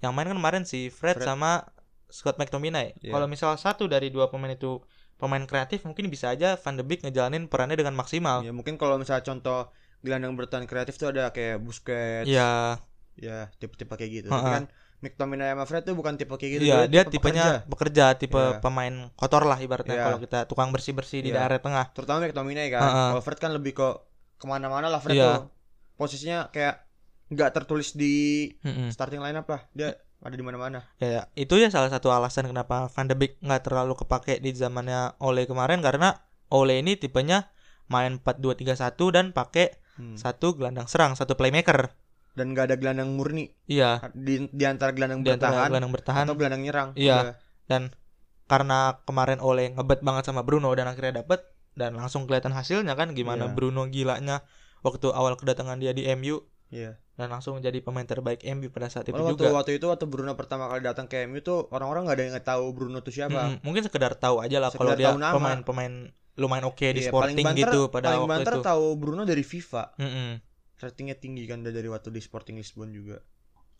yang 0.00 0.14
main 0.14 0.30
kan 0.30 0.38
kemarin 0.38 0.62
si 0.62 0.88
Fred, 0.88 1.18
Fred. 1.18 1.26
sama 1.26 1.66
Scott 2.06 2.38
McTominay. 2.38 2.94
Iya. 3.02 3.12
Kalau 3.12 3.26
misal 3.26 3.58
satu 3.58 3.90
dari 3.90 4.08
dua 4.08 4.30
pemain 4.30 4.54
itu 4.54 4.78
pemain 5.18 5.42
kreatif, 5.42 5.82
mungkin 5.82 6.06
bisa 6.06 6.30
aja 6.30 6.54
Van 6.54 6.78
de 6.78 6.84
Beek 6.86 7.02
ngejalanin 7.02 7.50
perannya 7.50 7.74
dengan 7.74 7.98
maksimal. 7.98 8.46
Ya 8.46 8.54
mungkin 8.54 8.78
kalau 8.78 8.94
misalnya 8.96 9.26
contoh 9.26 9.74
gelandang 10.06 10.38
bertahan 10.38 10.70
kreatif 10.70 10.94
tuh 10.96 11.10
ada 11.10 11.34
kayak 11.34 11.58
Busquets. 11.60 12.28
Iya, 12.30 12.78
Ya, 13.16 13.48
tipe-tipe 13.56 13.88
kayak 13.96 14.12
gitu. 14.12 14.28
Ha-ha. 14.28 14.38
Tapi 14.38 14.50
kan 14.52 14.64
McTominay 15.00 15.48
sama 15.56 15.64
Fred 15.64 15.88
tuh 15.88 15.96
bukan 15.96 16.20
tipe 16.20 16.36
kayak 16.36 16.52
gitu. 16.60 16.64
Iya, 16.68 16.84
dia 16.84 17.02
tipe 17.08 17.16
tipenya 17.24 17.64
pekerja. 17.64 17.68
bekerja, 17.68 18.06
tipe 18.20 18.36
Iya. 18.36 18.60
pemain 18.60 18.94
kotor 19.16 19.48
lah 19.48 19.56
ibaratnya 19.56 19.96
Iya. 19.96 20.04
kalau 20.04 20.18
kita 20.20 20.38
tukang 20.44 20.68
bersih-bersih 20.68 21.24
di 21.24 21.32
Iya. 21.32 21.40
daerah 21.48 21.58
tengah. 21.58 21.96
Terutama 21.96 22.28
McTominay 22.28 22.68
kan. 22.68 22.84
Ha-ha. 22.84 23.04
Kalau 23.16 23.22
Fred 23.24 23.40
kan 23.40 23.56
lebih 23.56 23.72
ke 23.72 23.88
ke 24.36 24.44
mana-mana 24.44 24.92
lah 24.92 25.00
Fred 25.00 25.16
Iya. 25.16 25.24
tuh. 25.42 25.48
Posisinya 25.96 26.52
kayak 26.52 26.85
nggak 27.26 27.50
tertulis 27.52 27.92
di 27.92 28.48
Mm-mm. 28.60 28.88
starting 28.88 29.18
lineup 29.18 29.46
lah. 29.46 29.66
Dia 29.72 29.94
ada 30.16 30.32
di 30.32 30.42
mana-mana. 30.42 30.82
Ya, 30.96 31.08
ya, 31.08 31.22
itu 31.34 31.54
ya 31.54 31.68
salah 31.68 31.86
satu 31.86 32.08
alasan 32.08 32.46
kenapa 32.46 32.88
Van 32.88 33.06
de 33.06 33.14
Beek 33.14 33.38
nggak 33.38 33.62
terlalu 33.64 33.94
kepake 33.96 34.38
di 34.38 34.50
zamannya 34.50 35.14
Ole 35.18 35.44
kemarin 35.44 35.78
karena 35.78 36.22
Ole 36.48 36.78
ini 36.78 36.94
tipenya 36.94 37.50
main 37.86 38.18
4-2-3-1 38.18 38.74
dan 39.10 39.26
pakai 39.30 39.82
Hmm. 39.96 40.12
satu 40.12 40.52
gelandang 40.52 40.84
serang, 40.86 41.16
satu 41.16 41.40
playmaker. 41.40 41.88
Dan 42.36 42.52
nggak 42.52 42.68
ada 42.68 42.76
gelandang 42.76 43.16
murni 43.16 43.48
Iya, 43.64 44.04
di, 44.12 44.44
di 44.52 44.64
antara 44.68 44.92
gelandang 44.92 45.24
di 45.24 45.32
antara 45.32 45.56
bertahan 45.56 45.68
gelandang 45.72 45.92
bertahan 45.96 46.24
atau 46.28 46.36
gelandang 46.36 46.62
nyerang. 46.62 46.88
Iya. 46.92 47.40
dan 47.64 47.96
karena 48.44 49.00
kemarin 49.02 49.40
Ole 49.40 49.72
ngebet 49.72 50.04
banget 50.04 50.28
sama 50.28 50.44
Bruno 50.44 50.68
dan 50.76 50.84
akhirnya 50.86 51.24
dapet 51.24 51.48
dan 51.72 51.96
langsung 51.96 52.28
kelihatan 52.28 52.52
hasilnya 52.52 52.92
kan 52.92 53.16
gimana 53.16 53.48
Iya. 53.48 53.54
Bruno 53.56 53.88
gilanya 53.88 54.44
waktu 54.84 55.08
awal 55.10 55.32
kedatangan 55.34 55.80
dia 55.80 55.96
di 55.96 56.04
MU 56.12 56.44
Iya. 56.68 57.00
Dan 57.16 57.32
langsung 57.32 57.56
jadi 57.58 57.80
pemain 57.80 58.04
terbaik 58.04 58.44
MU 58.44 58.68
pada 58.68 58.92
saat 58.92 59.08
itu 59.08 59.16
waktu 59.16 59.40
juga. 59.40 59.56
waktu 59.56 59.80
itu 59.80 59.88
waktu 59.88 60.04
Bruno 60.04 60.36
pertama 60.36 60.68
kali 60.68 60.84
datang 60.84 61.08
ke 61.08 61.24
MU 61.24 61.40
tuh 61.40 61.64
orang-orang 61.72 62.04
nggak 62.04 62.16
ada 62.16 62.24
yang 62.28 62.36
tahu 62.44 62.64
Bruno 62.76 63.00
tuh 63.00 63.12
siapa. 63.12 63.56
Mm-mm, 63.56 63.64
mungkin 63.64 63.82
sekedar 63.82 64.12
tahu 64.14 64.44
aja 64.44 64.60
lah 64.60 64.68
kalau 64.68 64.92
dia 64.92 65.16
pemain-pemain 65.16 66.12
lumayan 66.36 66.68
oke 66.68 66.84
di 66.92 67.00
Iya, 67.00 67.08
Sporting 67.08 67.40
paling 67.40 67.46
banter, 67.56 67.68
gitu 67.72 67.80
pada 67.88 68.06
paling 68.12 68.20
waktu 68.22 68.32
banter 68.36 68.54
itu. 68.54 68.62
tahu 68.62 68.84
Bruno 69.00 69.22
dari 69.24 69.40
FIFA. 69.40 69.84
Mm-mm. 69.96 70.30
Ratingnya 70.76 71.16
tinggi 71.16 71.48
kan 71.48 71.64
dari 71.64 71.88
waktu 71.88 72.12
di 72.12 72.20
Sporting 72.20 72.60
Lisbon 72.60 72.92
juga. 72.92 73.16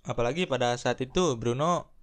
Apalagi 0.09 0.49
pada 0.49 0.73
saat 0.81 0.97
itu 1.05 1.37
Bruno 1.37 1.96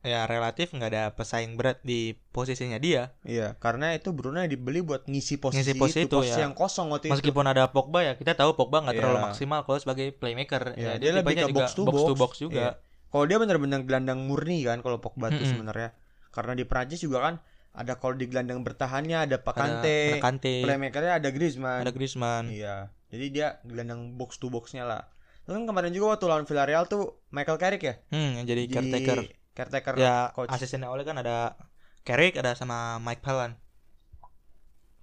ya 0.00 0.24
relatif 0.24 0.72
nggak 0.72 0.90
ada 0.90 1.04
pesaing 1.12 1.60
berat 1.60 1.80
di 1.80 2.16
posisinya 2.32 2.76
dia. 2.76 3.12
Iya, 3.20 3.60
karena 3.60 3.92
itu 3.92 4.10
Bruno 4.10 4.40
yang 4.40 4.48
dibeli 4.48 4.80
buat 4.80 5.04
ngisi 5.04 5.36
posisi, 5.36 5.60
Ngisi 5.60 5.72
posisi 5.76 5.98
itu, 6.02 6.08
itu, 6.08 6.16
posisi 6.24 6.40
ya. 6.40 6.48
yang 6.48 6.54
kosong 6.54 6.88
waktu 6.88 7.08
itu. 7.08 7.14
Meskipun 7.14 7.44
ada 7.44 7.68
Pogba 7.68 8.00
ya 8.00 8.12
kita 8.16 8.32
tahu 8.32 8.56
Pogba 8.56 8.80
nggak 8.80 8.96
terlalu 8.96 9.18
Iya. 9.18 9.26
maksimal 9.28 9.60
kalau 9.62 9.78
sebagai 9.78 10.06
playmaker. 10.12 10.72
Iya, 10.74 10.96
ya, 10.96 10.98
dia 10.98 11.10
lebih 11.12 11.36
tipenya 11.36 11.44
ke 11.44 11.50
juga 11.50 11.60
box 11.60 11.68
to 11.70 11.82
box 11.84 11.94
to 11.98 12.04
box. 12.08 12.18
box 12.18 12.32
juga. 12.40 12.60
Iya. 12.60 12.72
Kalau 13.10 13.24
dia 13.26 13.36
benar-benar 13.36 13.80
gelandang 13.82 14.20
murni 14.24 14.62
kan 14.62 14.80
kalau 14.80 14.96
Pogba 14.98 15.28
tuh 15.28 15.36
Mm-mm. 15.36 15.50
sebenarnya. 15.50 15.90
Karena 16.30 16.52
di 16.54 16.64
Prancis 16.64 17.00
juga 17.00 17.18
kan 17.20 17.34
ada 17.70 17.94
kalau 17.94 18.14
di 18.14 18.24
gelandang 18.24 18.62
bertahannya 18.62 19.18
ada 19.20 19.36
Pak 19.36 19.52
Ada, 19.52 19.60
Kante, 19.60 19.98
ada 20.10 20.22
Kante, 20.22 20.54
playmakernya 20.64 21.12
ada 21.18 21.28
Griezmann. 21.28 21.80
ada 21.82 21.90
Griezmann. 21.90 22.44
Iya. 22.48 22.76
Jadi 23.10 23.26
dia 23.28 23.58
gelandang 23.62 24.14
box 24.14 24.38
to 24.38 24.46
boxnya 24.46 24.82
lah. 24.82 25.10
Terus 25.42 25.58
kan 25.58 25.66
kemarin 25.66 25.90
juga 25.90 26.14
waktu 26.14 26.24
lawan 26.24 26.46
Villarreal 26.46 26.86
tuh 26.86 27.18
Michael 27.28 27.58
Carrick 27.58 27.82
ya. 27.82 27.94
Hmm, 28.08 28.38
yang 28.38 28.46
jadi 28.46 28.62
Di 28.64 28.72
caretaker. 28.72 29.18
Caretaker 29.60 29.94
Ya, 29.94 30.32
coach. 30.32 30.48
asistennya 30.48 30.88
oleh 30.88 31.02
kan 31.02 31.14
ada 31.14 31.54
Carrick, 32.00 32.34
ada 32.34 32.52
sama 32.54 32.96
Mike 32.98 33.20
Phelan. 33.20 33.60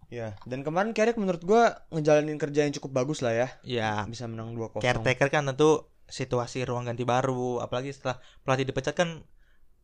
Ya, 0.08 0.40
dan 0.44 0.64
kemarin 0.64 0.96
Carrick 0.96 1.16
menurut 1.16 1.44
gua 1.44 1.84
ngejalanin 1.92 2.36
kerja 2.36 2.64
yang 2.64 2.72
cukup 2.74 2.96
bagus 2.96 3.20
lah 3.20 3.36
ya. 3.36 3.48
Ya, 3.62 4.08
Bisa 4.08 4.24
menang 4.24 4.56
2-0. 4.56 4.80
caretaker 4.80 5.28
kan 5.28 5.44
tentu 5.46 5.84
situasi 6.08 6.64
ruang 6.64 6.88
ganti 6.88 7.04
baru, 7.04 7.60
apalagi 7.60 7.92
setelah 7.92 8.16
pelatih 8.42 8.64
dipecat 8.66 8.96
kan 8.96 9.20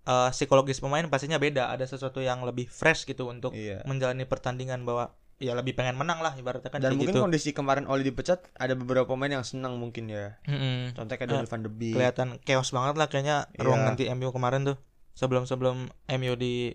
eh, 0.04 0.30
psikologis 0.32 0.80
pemain 0.80 1.04
pastinya 1.06 1.36
beda, 1.38 1.70
ada 1.70 1.84
sesuatu 1.84 2.20
yang 2.20 2.40
lebih 2.42 2.66
fresh 2.66 3.04
gitu 3.04 3.24
untuk 3.26 3.52
Iya. 3.52 3.84
menjalani 3.84 4.24
pertandingan 4.24 4.84
bahwa 4.84 5.12
ya 5.44 5.52
lebih 5.54 5.76
pengen 5.76 6.00
menang 6.00 6.24
lah 6.24 6.32
ibaratnya 6.34 6.72
kan 6.72 6.80
Dan 6.80 6.96
mungkin 6.96 7.12
gitu. 7.12 7.20
kondisi 7.20 7.52
kemarin 7.52 7.84
Oli 7.86 8.08
dipecat 8.08 8.48
ada 8.56 8.74
beberapa 8.74 9.04
pemain 9.06 9.28
yang 9.30 9.44
senang 9.44 9.76
mungkin 9.76 10.08
ya. 10.08 10.40
Mm-mm. 10.48 10.96
Contohnya 10.96 11.20
kayak 11.20 11.28
Eh, 11.28 11.36
Donny 11.36 11.48
van 11.52 11.62
de 11.62 11.70
Beek. 11.70 11.94
Kelihatan 11.94 12.28
chaos 12.42 12.72
banget 12.72 12.96
lah 12.96 13.08
kayaknya 13.12 13.38
Iya. 13.52 13.62
ruang 13.62 13.84
ganti 13.84 14.08
MU 14.08 14.32
kemarin 14.32 14.64
tuh. 14.64 14.78
Sebelum-sebelum 15.14 15.92
MU 16.10 16.34
di 16.34 16.72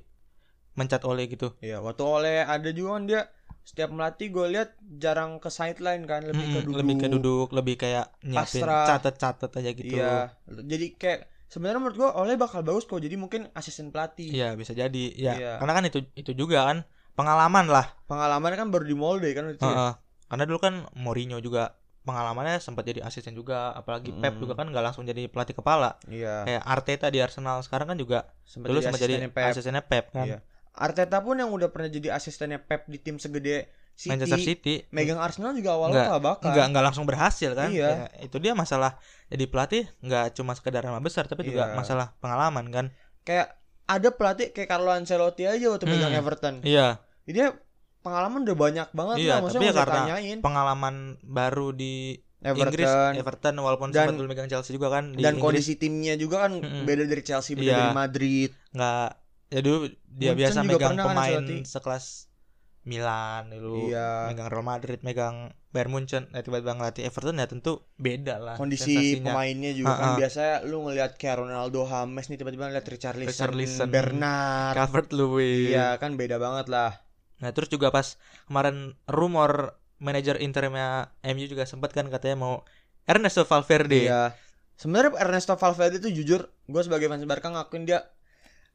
mencat 0.77 1.03
oleh 1.03 1.25
gitu. 1.27 1.57
Iya, 1.59 1.81
waktu 1.81 2.03
oleh 2.05 2.37
ada 2.45 2.69
juga 2.71 2.91
kan 2.95 3.05
dia 3.05 3.23
setiap 3.65 3.93
melatih 3.93 4.29
gue 4.29 4.47
lihat 4.49 4.71
jarang 4.81 5.37
ke 5.41 5.49
sideline 5.49 6.05
kan 6.05 6.25
lebih 6.25 6.41
ke 6.47 6.59
Mm-mm, 6.59 6.65
duduk 6.65 6.79
lebih 6.81 6.95
ke 6.97 7.07
duduk 7.11 7.49
lebih 7.53 7.75
kayak 7.77 8.07
nyiapin 8.25 8.65
catet-catet 8.65 9.51
aja 9.53 9.71
gitu 9.77 9.93
iya 9.93 10.33
jadi 10.49 10.97
kayak 10.97 11.21
sebenarnya 11.53 11.77
menurut 11.77 11.97
gue 12.01 12.09
oleh 12.09 12.41
bakal 12.41 12.65
bagus 12.65 12.89
kok 12.89 12.97
jadi 12.97 13.21
mungkin 13.21 13.53
asisten 13.53 13.93
pelatih 13.93 14.33
Iya, 14.33 14.57
bisa 14.57 14.73
jadi 14.73 15.05
ya 15.13 15.33
Iya. 15.37 15.53
karena 15.61 15.73
kan 15.77 15.85
itu 15.85 16.01
itu 16.17 16.33
juga 16.33 16.65
kan 16.65 16.89
pengalaman 17.19 17.67
lah 17.67 17.87
pengalaman 18.05 18.55
kan 18.55 18.69
baru 18.69 18.85
di 18.85 18.95
Molde 18.95 19.29
kan 19.33 19.51
itu 19.51 19.59
ya. 19.59 19.67
Heeh. 19.67 19.93
karena 20.29 20.45
dulu 20.45 20.59
kan 20.59 20.75
Mourinho 20.95 21.39
juga 21.39 21.75
pengalamannya 22.01 22.57
sempat 22.59 22.85
jadi 22.85 23.03
asisten 23.03 23.33
juga 23.33 23.73
apalagi 23.73 24.15
Pep 24.15 24.33
Mm. 24.33 24.41
juga 24.41 24.55
kan 24.55 24.67
nggak 24.67 24.81
langsung 24.83 25.03
jadi 25.03 25.27
pelatih 25.27 25.53
kepala 25.53 25.99
iya 26.07 26.41
kayak 26.43 26.63
Arteta 26.65 27.07
di 27.07 27.19
Arsenal 27.19 27.61
sekarang 27.61 27.85
kan 27.87 27.97
juga 27.97 28.31
sempat 28.43 28.67
dulu 28.67 28.79
jadi 28.79 28.87
sempat 28.87 29.01
jadi 29.01 29.13
asistennya 29.13 29.31
Pep. 29.35 29.51
asistennya 29.51 29.83
Pep 29.83 30.07
kan 30.11 30.27
Iya. 30.27 30.39
Arteta 30.73 31.19
pun 31.19 31.35
yang 31.35 31.51
udah 31.51 31.69
pernah 31.69 31.91
jadi 31.91 32.09
asistennya 32.11 32.61
Pep 32.61 32.87
di 32.87 32.97
tim 32.97 33.19
segede 33.19 33.67
City, 33.93 34.09
Manchester 34.09 34.39
City 34.39 34.75
megang 34.89 35.19
Arsenal 35.19 35.51
juga 35.53 35.75
awalnya 35.75 35.95
Nggak- 35.99 36.09
kelabakan. 36.15 36.49
nggak 36.49 36.67
nggak 36.71 36.85
langsung 36.87 37.05
berhasil 37.05 37.51
kan 37.53 37.69
Iya. 37.69 37.91
Ya, 37.91 38.07
itu 38.23 38.37
dia 38.39 38.55
masalah 38.55 38.95
jadi 39.27 39.45
pelatih 39.45 39.85
nggak 39.99 40.33
cuma 40.33 40.55
sekedar 40.55 40.81
nama 40.81 40.97
besar 40.99 41.27
tapi 41.27 41.43
juga 41.45 41.67
Iya. 41.67 41.75
masalah 41.75 42.15
pengalaman 42.17 42.71
kan 42.71 42.87
Kayak 43.21 43.59
ada 43.85 44.09
pelatih 44.11 44.49
kayak 44.49 44.65
Carlo 44.67 44.89
Ancelotti 44.89 45.45
aja 45.45 45.67
waktu 45.67 45.83
Hmm. 45.83 45.93
megang 45.95 46.15
Everton. 46.15 46.55
iya 46.63 47.03
Dia 47.31 47.53
pengalaman 48.01 48.41
udah 48.43 48.57
banyak 48.57 48.89
banget 48.91 49.17
Iya, 49.19 49.31
lah, 49.31 49.39
maksudnya 49.43 49.63
tapi 49.63 49.69
ya 49.71 49.75
karena 49.79 49.99
tanyain. 50.01 50.39
pengalaman 50.41 50.95
baru 51.21 51.69
di 51.71 52.17
Everton 52.39 52.65
Inggris 52.65 52.93
Everton 53.17 53.55
walaupun 53.59 53.89
Dan- 53.89 54.07
sempat 54.07 54.15
dulu 54.15 54.27
megang 54.27 54.47
Chelsea 54.47 54.73
juga 54.73 54.89
kan 54.91 55.11
di 55.11 55.19
dan 55.19 55.35
Inggris 55.35 55.45
kondisi 55.59 55.75
timnya 55.75 56.15
juga 56.15 56.47
kan 56.47 56.57
Mm-mm. 56.57 56.83
beda 56.83 57.03
dari 57.05 57.21
Chelsea, 57.21 57.53
beda 57.53 57.67
Iya. 57.67 57.77
dari 57.77 57.93
Madrid. 57.93 58.51
nggak 58.71 59.09
ya 59.49 59.61
dulu 59.61 59.79
dia 60.09 60.31
Munchen 60.31 60.39
biasa 60.39 60.59
megang 60.63 60.95
kan 60.95 61.05
pemain 61.05 61.37
Ancelotti. 61.37 61.57
sekelas 61.65 62.05
Milan 62.85 63.43
dulu 63.51 63.91
Iya. 63.91 64.09
megang 64.29 64.49
Real 64.49 64.65
Madrid 64.65 64.99
megang 65.03 65.37
Bayern 65.69 65.91
Munchen 65.91 66.25
eh, 66.31 66.41
tiba-tiba 66.41 66.73
ngelatih 66.73 67.05
Everton 67.05 67.37
ya 67.37 67.45
tentu 67.45 67.85
beda 67.95 68.39
lah 68.39 68.55
Kondisi 68.55 68.89
sensasinya. 68.89 69.25
pemainnya 69.29 69.73
juga 69.73 69.93
kan 69.93 70.07
Ha-ha. 70.07 70.17
biasanya 70.17 70.55
lu 70.63 70.77
ngelihat 70.83 71.13
kayak 71.15 71.37
Ronaldo 71.39 71.85
James 71.85 72.25
nih 72.25 72.37
tiba-tiba 72.37 72.65
ngeliat 72.67 72.87
Richarlison, 72.87 73.29
Richarlison. 73.29 73.89
Bernard. 73.89 74.75
Calvert 74.75 75.11
Lewin 75.11 75.69
Iya, 75.69 75.99
kan 75.99 76.15
beda 76.15 76.39
banget 76.39 76.67
lah. 76.67 76.93
Nah 77.39 77.51
terus 77.51 77.67
juga 77.67 77.89
pas 77.89 78.19
kemarin 78.45 78.77
rumor 79.05 79.75
manajer 79.97 80.39
interimnya 80.39 81.11
MU 81.25 81.45
juga 81.45 81.65
sempat 81.65 81.91
kan 81.91 82.07
katanya 82.07 82.37
mau 82.37 82.55
Ernesto 83.05 83.43
Valverde 83.43 84.05
Iya. 84.05 84.35
Sebenarnya 84.75 85.11
Ernesto 85.19 85.55
Valverde 85.55 85.99
itu 85.99 86.11
jujur, 86.13 86.41
gue 86.65 86.83
sebagai 86.83 87.07
fans 87.07 87.25
Barca 87.25 87.49
ngakuin 87.49 87.83
dia 87.83 88.07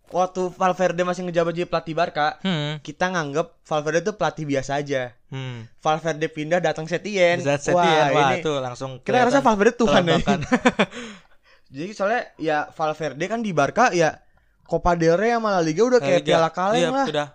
waktu 0.06 0.52
Valverde 0.52 1.00
masih 1.02 1.24
ngejabat 1.24 1.54
jadi 1.54 1.64
pelatih 1.66 1.96
Barca, 1.96 2.36
hmm, 2.40 2.84
kita 2.84 3.08
nganggep 3.08 3.64
Valverde 3.64 4.00
itu 4.02 4.14
pelatih 4.14 4.44
biasa 4.44 4.72
aja. 4.78 5.16
hmm. 5.28 5.80
Valverde 5.80 6.28
pindah 6.28 6.60
datang 6.60 6.86
Setien. 6.86 7.40
Zat 7.40 7.64
Setien, 7.64 7.80
Wah, 7.80 8.12
wah, 8.12 8.30
ini 8.30 8.44
tuh 8.44 8.60
langsung 8.60 9.00
kita 9.00 9.16
ngerasa 9.16 9.40
Valverde 9.40 9.74
Tuhan 9.74 10.04
ya. 10.04 10.18
jadi 11.74 11.92
soalnya 11.92 12.22
ya 12.38 12.58
Valverde 12.70 13.26
kan 13.26 13.40
di 13.40 13.52
Barca 13.52 13.90
ya 13.92 14.20
Copa 14.64 14.94
del 14.94 15.16
Rey 15.16 15.32
sama 15.32 15.56
La 15.56 15.62
Liga 15.62 15.84
udah 15.84 16.00
kayak 16.00 16.22
Liga. 16.22 16.30
piala 16.30 16.50
kaleng 16.52 16.84
Iya, 16.84 16.92
lah. 16.92 17.06
udah 17.08 17.28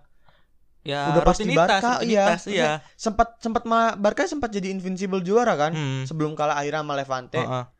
ya 0.88 1.12
Udah 1.12 1.22
pasti 1.22 1.44
rutinitas, 1.44 1.68
Barca, 1.68 1.92
iya. 2.00 2.24
rutinitas, 2.24 2.42
iya. 2.48 2.70
Sempat 2.94 3.36
sempat 3.38 3.62
malah 3.62 3.92
Barca 3.94 4.24
sempat 4.24 4.48
jadi 4.48 4.68
invincible 4.68 5.20
juara 5.20 5.52
kan 5.54 5.70
Hmm. 5.70 6.02
sebelum 6.02 6.32
kalah 6.32 6.56
akhirnya 6.56 6.80
sama 6.80 6.96
Levante. 6.96 7.36
Tapi 7.38 7.76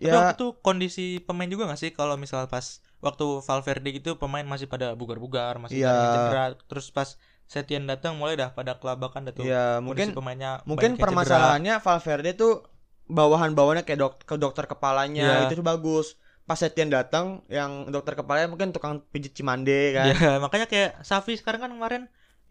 Ya 0.00 0.14
waktu 0.14 0.34
itu 0.36 0.46
kondisi 0.58 1.04
pemain 1.20 1.46
juga 1.46 1.66
gak 1.66 1.78
sih 1.78 1.90
kalau 1.90 2.14
misal 2.14 2.46
pas 2.46 2.64
waktu 2.98 3.22
Valverde 3.40 3.90
gitu 3.92 4.14
pemain 4.14 4.42
masih 4.42 4.64
pada 4.64 4.94
bugar-bugar, 4.94 5.58
masih 5.58 5.78
yang 5.80 5.92
cedera. 5.92 6.44
Terus 6.64 6.88
pas 6.88 7.18
Setien 7.44 7.84
datang 7.84 8.14
mulai 8.14 8.34
dah 8.34 8.48
pada 8.48 8.74
kelabakan 8.74 9.26
dah 9.26 9.32
tuh. 9.32 9.44
ya 9.44 9.76
mungkin 9.78 10.10
pemainnya 10.10 10.62
mungkin 10.64 10.82
yang 10.88 10.96
cedera. 10.96 11.04
permasalahannya 11.04 11.74
Valverde 11.78 12.30
tuh 12.32 12.52
bawahan-bawahannya 13.06 13.84
kayak 13.84 14.00
dok 14.00 14.14
ke 14.22 14.34
dokter 14.36 14.64
kepalanya 14.64 15.22
Iya. 15.22 15.46
itu 15.46 15.54
tuh 15.56 15.66
bagus. 15.66 16.16
Pas 16.42 16.56
Setien 16.56 16.88
datang 16.88 17.44
yang 17.46 17.86
dokter 17.88 18.14
kepalanya 18.14 18.48
mungkin 18.48 18.70
tukang 18.70 19.04
pijit 19.06 19.30
cimande 19.32 19.92
kan. 19.92 20.06
Iya, 20.08 20.30
makanya 20.42 20.66
kayak 20.66 20.98
Safi 21.02 21.36
sekarang 21.36 21.60
kan 21.60 21.70
kemarin 21.70 22.02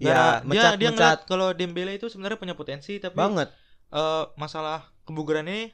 Iya, 0.01 0.09
gara- 0.11 0.41
mecat 0.43 0.71
dia 0.71 0.75
dia 0.75 0.89
mecat 0.89 0.97
ngeliat 0.97 1.19
kalau 1.25 1.47
Dembele 1.53 1.93
itu 1.93 2.07
sebenarnya 2.07 2.35
punya 2.35 2.53
potensi 2.53 2.97
tapi 2.97 3.13
banget. 3.13 3.53
eh, 3.91 4.23
masalah 4.35 4.89
kebugaran 5.03 5.45
ini 5.45 5.69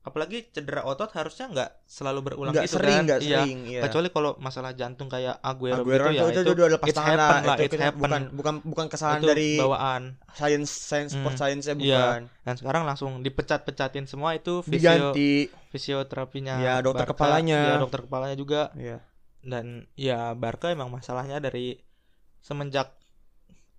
apalagi 0.00 0.46
cedera 0.46 0.86
otot 0.86 1.10
harusnya 1.10 1.50
nggak 1.50 1.70
selalu 1.82 2.20
berulang 2.22 2.54
Enggak 2.54 2.64
gitu 2.64 2.78
sering, 2.78 2.94
kan. 2.94 3.02
enggak 3.02 3.18
Iya. 3.18 3.38
sering, 3.42 3.58
iya. 3.66 3.80
Kecuali 3.82 4.08
kalau 4.08 4.30
masalah 4.38 4.70
jantung 4.70 5.10
kayak 5.10 5.34
Aguero, 5.42 5.82
Aguero 5.82 6.06
gitu 6.06 6.14
ya 6.14 6.22
itu, 6.22 6.22
itu, 6.22 6.30
itu, 6.30 6.46
itu 6.46 6.52
udah 6.54 6.68
lepas 6.70 6.86
it's 6.86 6.94
tangan 6.94 7.18
happen 7.18 7.42
lah. 7.42 7.56
Itu 7.56 7.64
it's 7.66 7.82
happen. 7.82 8.00
bukan 8.00 8.22
bukan 8.30 8.54
bukan 8.62 8.86
kesalahan 8.86 9.18
itu 9.18 9.26
dari 9.26 9.48
bawaan. 9.58 10.02
science 10.30 10.70
science 10.70 11.10
sport 11.10 11.34
Hmm. 11.34 11.40
science-nya 11.42 11.74
Iya. 11.74 11.82
bukan. 11.98 12.20
Dan 12.40 12.54
sekarang 12.54 12.82
langsung 12.84 13.10
dipecat-pecatin 13.18 14.06
semua 14.06 14.30
itu 14.32 14.62
fisio 14.62 14.78
Diganti. 15.10 15.50
fisioterapinya. 15.70 16.54
Ya, 16.56 16.74
dokter 16.78 17.02
Barca. 17.02 17.12
kepalanya. 17.18 17.60
Ya, 17.66 17.76
dokter 17.76 18.00
kepalanya 18.00 18.36
juga. 18.36 18.70
Iya. 18.72 19.02
Dan 19.42 19.90
ya 19.96 20.30
Barca 20.34 20.70
emang 20.70 20.86
masalahnya 20.88 21.38
dari 21.38 21.82
semenjak 22.38 22.94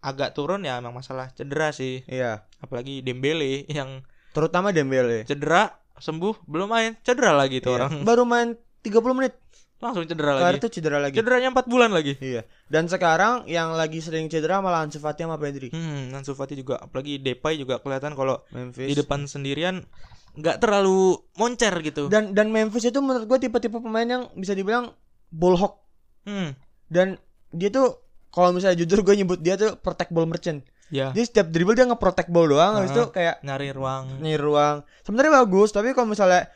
agak 0.07 0.31
turun 0.31 0.63
ya 0.63 0.79
emang 0.79 0.95
masalah 0.95 1.27
cedera 1.31 1.69
sih. 1.69 2.07
Iya. 2.07 2.47
Apalagi 2.57 3.01
Dembele 3.01 3.67
yang 3.67 3.99
Terutama 4.31 4.71
Dembele. 4.71 5.23
cedera 5.23 5.67
sembuh 5.93 6.45
belum 6.45 6.69
main 6.69 6.91
cedera 7.01 7.33
lagi 7.33 7.57
tuh 7.57 7.73
Iya. 7.73 7.77
orang 7.81 7.93
Baru 8.01 8.23
main 8.23 8.55
30 8.79 9.11
menit. 9.13 9.35
langsung 9.77 10.05
cedera 10.05 10.33
Kelar 10.33 10.41
lagi. 10.47 10.57
itu 10.57 10.67
cedera 10.71 10.97
lagi. 10.97 11.13
Cederanya 11.13 11.53
4 11.53 11.67
bulan 11.67 11.91
lagi. 11.91 12.17
Iya. 12.17 12.41
Dan 12.65 12.87
sekarang 12.87 13.45
yang 13.45 13.73
lagi 13.73 13.99
sering 13.99 14.25
cedera 14.25 14.57
malah 14.57 14.81
Ansu 14.81 14.97
Fati 14.97 15.21
sama 15.21 15.37
Pedri. 15.37 15.69
Hmm, 15.69 16.09
Ansu 16.11 16.33
Fati 16.33 16.55
juga 16.55 16.79
apalagi 16.79 17.19
Depay 17.19 17.57
juga 17.57 17.77
kelihatan 17.77 18.13
kalau 18.13 18.41
Memphis. 18.49 18.87
di 18.87 18.95
depan 18.95 19.25
sendirian 19.25 19.85
nggak 20.33 20.57
terlalu 20.59 21.17
moncer 21.35 21.69
gitu. 21.83 22.07
Dan 22.07 22.31
dan 22.31 22.49
Memphis 22.49 22.85
itu 22.85 22.97
menurut 22.97 23.25
gue 23.27 23.37
tipe-tipe 23.39 23.73
pemain 23.75 24.05
yang 24.07 24.23
bisa 24.33 24.53
dibilang 24.53 24.97
bullhawk 25.29 25.77
Hmm, 26.23 26.57
dan 26.87 27.21
dia 27.49 27.69
tuh 27.69 28.01
kalau 28.29 28.51
misalnya 28.51 28.77
jujur 28.77 29.01
gue 29.01 29.15
nyebut 29.15 29.37
dia 29.37 29.55
tuh 29.55 29.75
protect 29.75 30.09
ball 30.09 30.25
merchant. 30.25 30.61
ya 30.87 31.11
Dia 31.11 31.19
setiap 31.21 31.47
dribble 31.47 31.73
dia 31.73 31.83
nge-protect 31.85 32.27
ball 32.27 32.47
doang 32.47 32.77
habis 32.77 32.89
Ah. 32.89 32.95
itu 32.95 33.03
kayak 33.09 33.35
nyari 33.41 33.69
ruang. 33.69 34.17
nyari 34.17 34.37
ruang. 34.37 34.75
Sebenarnya 35.01 35.33
bagus, 35.37 35.69
tapi 35.69 35.91
kalau 35.91 36.07
misalnya 36.07 36.47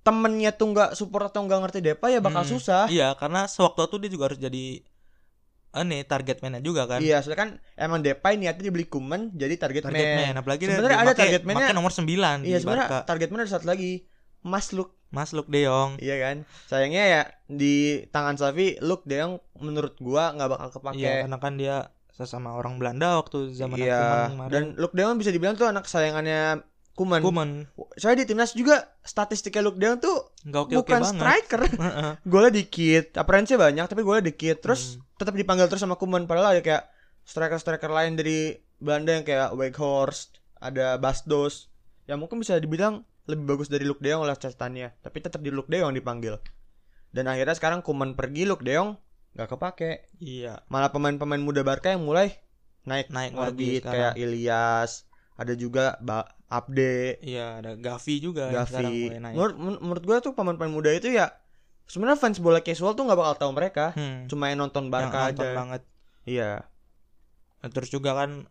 temennya 0.00 0.50
tuh 0.50 0.66
nggak 0.68 0.90
support 0.92 1.26
atau 1.28 1.40
nggak 1.40 1.60
ngerti 1.60 1.78
Depay 1.80 2.10
ya 2.12 2.20
bakal 2.20 2.42
Hmm, 2.42 2.52
susah. 2.52 2.86
Iya, 2.86 3.14
karena 3.14 3.46
sewaktu 3.46 3.82
itu 3.84 3.96
dia 3.98 4.10
juga 4.10 4.24
harus 4.26 4.38
jadi 4.38 4.82
ini 5.74 6.04
target 6.04 6.38
man 6.38 6.60
juga 6.60 6.84
kan. 6.84 7.00
Iya, 7.00 7.18
soalnya 7.18 7.38
kan 7.38 7.50
emang 7.74 8.02
Depay 8.02 8.36
niatnya 8.36 8.62
dibeli 8.62 8.84
Kuman 8.84 9.32
jadi 9.32 9.56
target, 9.56 9.82
target 9.82 10.04
man. 10.06 10.18
man. 10.20 10.34
Apalagi 10.38 10.62
Sebenarnya 10.68 10.98
ada 11.00 11.14
target 11.16 11.42
man-nya. 11.42 11.64
make 11.64 11.74
nomor 11.74 11.90
9 11.90 12.44
Iya, 12.44 12.58
sebenarnya 12.60 13.02
target 13.02 13.28
man 13.30 13.40
ada 13.40 13.50
satu 13.50 13.66
lagi. 13.66 14.04
Mas 14.42 14.70
Luke, 14.70 14.94
Mas 15.12 15.30
Luke 15.30 15.46
De 15.46 15.62
Jong. 15.62 15.96
iya 15.98 16.16
kan? 16.18 16.48
Sayangnya 16.66 17.04
ya 17.06 17.22
di 17.46 17.74
tangan 18.08 18.34
Safi 18.34 18.80
Luke 18.80 19.04
De 19.04 19.16
Jong 19.16 19.38
menurut 19.58 19.94
gua 19.98 20.32
nggak 20.32 20.50
bakal 20.50 20.68
kepake. 20.72 20.98
Iya, 20.98 21.12
karena 21.22 21.38
kan 21.38 21.54
dia 21.54 21.76
sesama 22.10 22.52
orang 22.52 22.76
Belanda 22.76 23.16
waktu 23.16 23.52
zaman 23.52 23.76
Iya, 23.76 24.28
kemarin. 24.28 24.48
dan 24.48 24.62
Luke 24.74 24.92
De 24.92 25.00
Jong 25.00 25.16
bisa 25.16 25.28
dibilang 25.28 25.52
tuh 25.52 25.64
anak 25.66 25.84
kesayangannya 25.84 26.64
Kuman. 26.92 27.20
Koeman 27.20 27.50
Soalnya 27.94 28.20
di 28.20 28.26
timnas 28.26 28.52
juga 28.52 28.84
statistiknya 29.00 29.60
Luke 29.62 29.76
De 29.76 29.86
Jong 29.86 29.96
tuh 29.98 30.16
nggak 30.42 30.60
oke-oke 30.62 30.80
bukan 30.82 31.00
banget. 31.02 31.16
striker. 31.18 31.60
Golnya 32.30 32.52
dikit, 32.54 33.06
appearance 33.14 33.48
banyak 33.50 33.84
tapi 33.86 34.00
golnya 34.00 34.24
dikit. 34.26 34.60
Terus 34.60 34.96
Hmm. 34.96 35.04
tetap 35.16 35.32
dipanggil 35.32 35.66
terus 35.66 35.80
sama 35.80 35.94
Kuman 35.94 36.24
padahal 36.24 36.52
ada 36.52 36.60
kayak 36.60 36.84
striker-striker 37.22 37.88
lain 37.88 38.12
dari 38.14 38.56
Belanda 38.76 39.12
yang 39.12 39.22
kayak 39.22 39.52
Weghorst, 39.52 40.36
ada 40.58 40.96
Bastos. 40.96 41.68
yang 42.02 42.18
mungkin 42.18 42.36
bisa 42.36 42.58
dibilang 42.58 43.06
lebih 43.24 43.44
bagus 43.46 43.66
dari 43.66 43.82
Luke 43.82 43.98
De 43.98 44.10
Jong 44.10 44.22
oleh 44.22 44.34
catatannya, 44.34 44.98
tapi 44.98 45.18
tetap 45.18 45.38
di 45.38 45.48
Luke 45.48 45.66
De 45.66 45.78
Jong 45.78 45.92
dipanggil. 45.92 46.38
Dan 47.08 47.26
akhirnya 47.26 47.52
sekarang 47.52 47.80
Kuman 47.80 48.12
pergi, 48.12 48.42
Luke 48.42 48.60
De 48.60 48.72
Jong 48.72 48.98
nggak 49.32 49.48
kepake. 49.48 49.90
Iya, 50.18 50.60
Malah 50.66 50.90
pemain-pemain 50.90 51.38
muda 51.38 51.60
Barca 51.60 51.88
yang 51.88 52.02
mulai 52.02 52.36
naik 52.82 53.08
naik 53.08 53.32
lagi 53.32 53.78
sekarang. 53.78 54.12
kayak 54.12 54.12
Ilyas, 54.16 54.90
ada 55.34 55.54
juga 55.54 55.96
ba 55.98 56.26
Abde, 56.46 57.16
Iya, 57.20 57.58
ada 57.58 57.72
Gavi 57.74 58.14
juga 58.18 58.50
yang 58.50 58.66
sekarang 58.66 58.90
Gavi. 58.90 59.04
mulai 59.06 59.20
naik. 59.22 59.34
Menurut, 59.34 59.54
men- 59.56 59.80
menurut 59.80 60.04
gue 60.04 60.16
tuh 60.20 60.32
pemain-pemain 60.32 60.68
muda 60.70 60.90
itu 60.90 61.08
ya 61.08 61.32
sebenarnya 61.84 62.18
fans 62.18 62.38
bola 62.38 62.60
casual 62.60 62.92
tuh 62.92 63.04
nggak 63.04 63.16
bakal 63.16 63.34
tahu 63.38 63.52
mereka. 63.52 63.86
Hmm, 63.92 64.26
Cuma 64.26 64.48
yang 64.48 64.60
nonton 64.60 64.86
yang 64.86 64.92
Barca 64.92 65.30
nonton 65.30 65.46
aja. 65.46 65.54
banget. 65.54 65.82
Iya. 66.24 66.50
Nah, 67.58 67.70
terus 67.70 67.88
juga 67.88 68.12
kan 68.14 68.44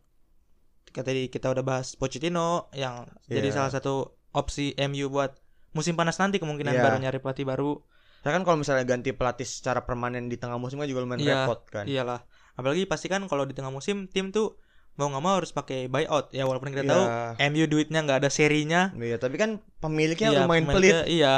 ketika 0.82 1.02
tadi 1.04 1.28
kita 1.28 1.48
udah 1.48 1.62
bahas 1.62 1.94
Pochettino 1.94 2.72
yang 2.74 3.06
jadi 3.26 3.48
Iya. 3.48 3.56
salah 3.56 3.72
satu 3.72 4.18
opsi 4.32 4.72
MU 4.82 5.08
buat 5.08 5.36
musim 5.72 5.94
panas 5.94 6.18
nanti 6.18 6.38
kemungkinan 6.38 6.72
Iya. 6.72 6.84
baru 6.84 6.96
nyari 7.00 7.20
pelatih 7.20 7.44
baru. 7.44 7.80
Saya 8.22 8.36
kan 8.36 8.44
kalau 8.44 8.58
misalnya 8.58 8.84
ganti 8.84 9.12
pelatih 9.12 9.44
secara 9.44 9.82
permanen 9.82 10.28
di 10.28 10.36
tengah 10.36 10.56
musim 10.56 10.78
kan 10.78 10.86
juga 10.86 11.02
lumayan 11.02 11.20
Iya, 11.20 11.36
repot 11.42 11.60
kan. 11.66 11.86
Iyalah. 11.86 12.20
Apalagi 12.54 12.86
pasti 12.86 13.08
kan 13.08 13.26
kalau 13.26 13.44
di 13.44 13.52
tengah 13.52 13.70
musim 13.70 14.06
tim 14.06 14.30
tuh 14.30 14.60
mau 14.94 15.08
nggak 15.08 15.24
mau 15.24 15.36
harus 15.36 15.50
pakai 15.50 15.88
buyout 15.88 16.30
ya 16.30 16.44
walaupun 16.44 16.70
kita 16.70 16.84
Iya. 16.84 16.92
tahu 16.92 17.04
MU 17.50 17.66
duitnya 17.66 18.00
nggak 18.02 18.20
ada 18.22 18.30
serinya. 18.30 18.92
Iya, 18.94 19.18
tapi 19.18 19.36
kan 19.36 19.58
pemiliknya 19.80 20.30
Iya, 20.30 20.40
lumayan 20.42 20.64
pemainnya- 20.64 20.76
pelit. 20.76 20.94
Iya. 21.10 21.34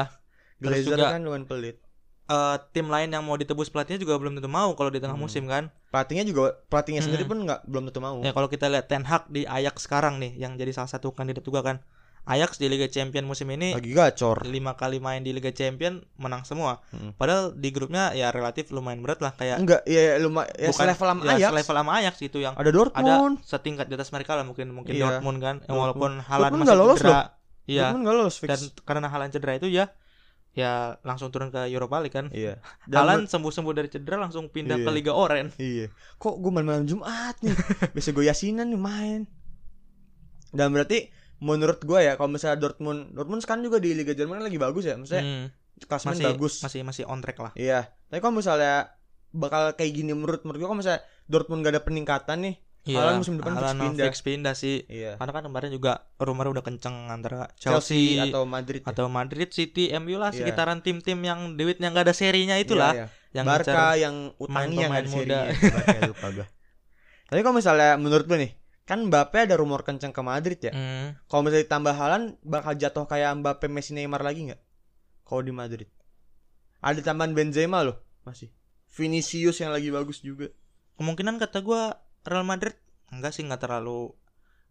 Terus 0.57 0.71
Glazer 0.81 0.89
juga 0.91 1.05
kan 1.09 1.21
lumayan 1.21 1.45
pelit. 1.45 1.77
eh, 2.25 2.55
tim 2.71 2.87
lain 2.87 3.09
yang 3.09 3.19
mau 3.21 3.35
ditebus 3.35 3.67
pelatihnya 3.67 3.99
juga 3.99 4.15
belum 4.15 4.33
tentu 4.33 4.47
mau 4.47 4.71
kalau 4.73 4.87
di 4.87 4.97
tengah 4.97 5.13
Hmm. 5.13 5.23
musim 5.23 5.43
kan. 5.45 5.67
Pelatihnya 5.89 6.23
juga 6.23 6.55
pelatihnya 6.65 6.99
sendiri 7.01 7.23
Mm. 7.23 7.29
pun 7.29 7.37
nggak 7.43 7.59
belum 7.65 7.83
tentu 7.85 7.99
mau. 7.99 8.15
Ya 8.17 8.31
kalau 8.31 8.47
kita 8.47 8.67
lihat 8.67 8.87
Ten 8.87 9.03
Hag 9.03 9.27
di 9.27 9.43
Ajax 9.43 9.83
sekarang 9.83 10.17
nih 10.17 10.31
yang 10.37 10.55
jadi 10.55 10.71
salah 10.71 10.87
satu 10.89 11.11
kandidat 11.11 11.43
juga 11.43 11.59
kan. 11.61 11.83
Ajax 12.23 12.55
di 12.55 12.71
Liga 12.71 12.87
Champion 12.87 13.27
musim 13.27 13.51
ini 13.51 13.75
Lagi 13.75 13.91
gacor. 13.91 14.47
lima 14.47 14.73
kali 14.73 14.97
main 14.97 15.19
di 15.19 15.29
Liga 15.29 15.51
Champion 15.51 15.99
menang 16.15 16.43
semua. 16.43 16.79
Mm. 16.89 17.13
Padahal 17.13 17.51
di 17.51 17.67
grupnya 17.69 18.11
ya 18.11 18.31
relatif 18.31 18.71
lumayan 18.71 18.99
berat 18.99 19.19
lah 19.19 19.31
kayak 19.31 19.59
Enggak, 19.59 19.83
ya 19.83 20.15
lumayan 20.17 20.47
ya 20.53 20.71
bukan- 20.71 20.79
selevel 20.87 21.07
sama 21.09 21.21
ya, 21.21 21.31
Ajax. 21.35 21.49
selevel 21.51 21.75
sama 21.75 21.91
Ajax 21.93 22.13
gitu 22.17 22.37
yang 22.39 22.53
Ada 22.55 22.63
ada 22.63 22.71
Dortmund. 22.71 23.35
setingkat 23.43 23.85
di 23.85 23.93
atas 23.93 24.09
mereka 24.09 24.31
lah 24.33 24.43
mungkin 24.43 24.71
mungkin 24.71 24.95
Iya. 24.95 25.19
Dortmund 25.19 25.37
kan 25.37 25.55
Dortmund. 25.59 25.75
walaupun 25.75 26.11
Haaland 26.21 26.53
masih 26.57 26.77
lolos 26.77 26.97
cedera. 26.97 27.21
Iya. 27.63 27.81
Dortmund 27.83 28.01
nggak 28.01 28.15
lolos 28.15 28.35
fix. 28.37 28.49
Dan 28.49 28.59
karena 28.81 29.07
Haaland 29.07 29.31
cedera 29.31 29.53
itu 29.53 29.67
ya 29.67 29.85
ya 30.53 30.71
langsung 31.01 31.27
turun 31.27 31.49
ke 31.49 31.65
Europa 31.67 31.97
League 31.97 32.13
kan. 32.13 32.31
iya. 32.31 32.55
Haaland 32.87 33.27
sembuh-sembuh 33.27 33.73
dari 33.73 33.89
cedera 33.89 34.15
langsung 34.15 34.47
pindah 34.47 34.79
Iya. 34.79 34.85
ke 34.85 34.91
Liga 34.95 35.11
Oren. 35.11 35.51
Iya. 35.59 35.91
Kok 36.15 36.39
gue 36.39 36.51
main 36.51 36.63
malam 36.63 36.87
Jumat 36.87 37.35
nih? 37.41 37.51
Biasa 37.91 38.09
gue 38.11 38.23
yasinan 38.23 38.69
nih 38.69 38.79
main. 38.79 39.21
Dan 40.49 40.69
berarti 40.69 41.09
menurut 41.43 41.79
gue 41.79 41.99
ya 42.01 42.15
kalau 42.15 42.31
misalnya 42.31 42.55
Dortmund 42.57 43.11
Dortmund 43.11 43.43
sekarang 43.43 43.61
juga 43.61 43.77
di 43.77 43.91
Liga 43.91 44.11
Jerman 44.11 44.39
kan 44.39 44.45
lagi 44.45 44.57
bagus 44.57 44.83
ya. 44.83 44.95
Maksudnya 44.95 45.21
Hmm, 45.21 45.45
klasemen 45.83 46.15
masih 46.15 46.25
bagus. 46.29 46.53
masih 46.61 46.81
masih 46.81 47.03
on 47.05 47.19
track 47.19 47.37
lah. 47.37 47.51
Iya. 47.53 47.91
Tapi 48.07 48.19
kalau 48.19 48.35
misalnya 48.35 48.95
bakal 49.29 49.73
kayak 49.73 49.91
gini 49.91 50.13
menurut 50.13 50.41
menurut 50.41 50.57
gue 50.57 50.67
kalau 50.67 50.79
misalnya 50.79 51.01
Dortmund 51.25 51.61
gak 51.61 51.73
ada 51.73 51.81
peningkatan 51.81 52.39
nih. 52.41 52.55
Haaland 52.85 53.17
musim 53.17 53.39
depan 53.39 53.51
fix 53.53 53.59
Haaland 53.61 53.79
pindah. 53.81 54.03
fix 54.05 54.15
pindah 54.21 54.53
sih. 54.53 54.75
Iya. 54.85 55.15
Karena 55.15 55.31
kan 55.31 55.43
kemarin 55.45 55.71
juga 55.71 55.91
rumor 56.17 56.45
udah 56.49 56.59
kenceng 56.61 57.07
antara 57.07 57.47
Chelsea, 57.53 58.19
Chelsea, 58.19 58.23
atau 58.25 58.43
Madrid. 58.45 58.81
ya. 58.81 58.87
atau 58.89 59.05
Madrid, 59.07 59.49
City, 59.49 59.87
MU 59.93 60.15
lah 60.17 60.29
Iya. 60.29 60.43
sekitaran 60.43 60.79
tim-tim 60.79 61.15
yang 61.17 61.55
duitnya 61.55 61.87
nggak 61.89 62.03
ada 62.03 62.13
serinya 62.13 62.55
itulah 62.57 62.91
Iya, 62.91 63.07
iya. 63.07 63.31
yang 63.33 63.45
Barca 63.45 63.83
yang 63.95 64.15
utangi 64.37 64.75
yang 64.77 64.91
ada 64.91 65.07
muda. 65.07 65.39
serinya. 65.47 66.03
Lupa 66.05 66.27
gue. 66.33 66.45
Tapi 67.25 67.39
kalau 67.39 67.55
misalnya 67.55 67.95
menurut 67.95 68.25
lu 68.25 68.35
nih, 68.35 68.51
kan 68.83 69.07
Mbappe 69.07 69.47
ada 69.47 69.55
rumor 69.55 69.81
kenceng 69.81 70.11
ke 70.11 70.19
Madrid 70.19 70.59
ya. 70.59 70.71
Hmm, 70.71 71.15
Kalau 71.25 71.41
misalnya 71.41 71.63
ditambah 71.65 71.93
Haaland 71.95 72.25
bakal 72.43 72.75
jatuh 72.75 73.07
kayak 73.07 73.31
Mbappe, 73.39 73.67
Messi, 73.67 73.95
Neymar 73.95 74.19
lagi 74.19 74.51
nggak? 74.51 74.61
Kalau 75.23 75.39
di 75.39 75.51
Madrid. 75.51 75.87
Ada 76.79 76.99
tambahan 76.99 77.31
Benzema 77.31 77.79
loh 77.81 77.95
masih. 78.23 78.51
Vinicius 78.91 79.57
yang 79.57 79.71
lagi 79.71 79.89
bagus 79.89 80.19
juga. 80.19 80.51
kemungkinan 80.93 81.41
kata 81.41 81.59
gua 81.59 81.97
Real 82.21 82.45
Madrid 82.45 82.77
enggak 83.09 83.33
sih 83.33 83.41
nggak 83.41 83.57
terlalu 83.59 84.13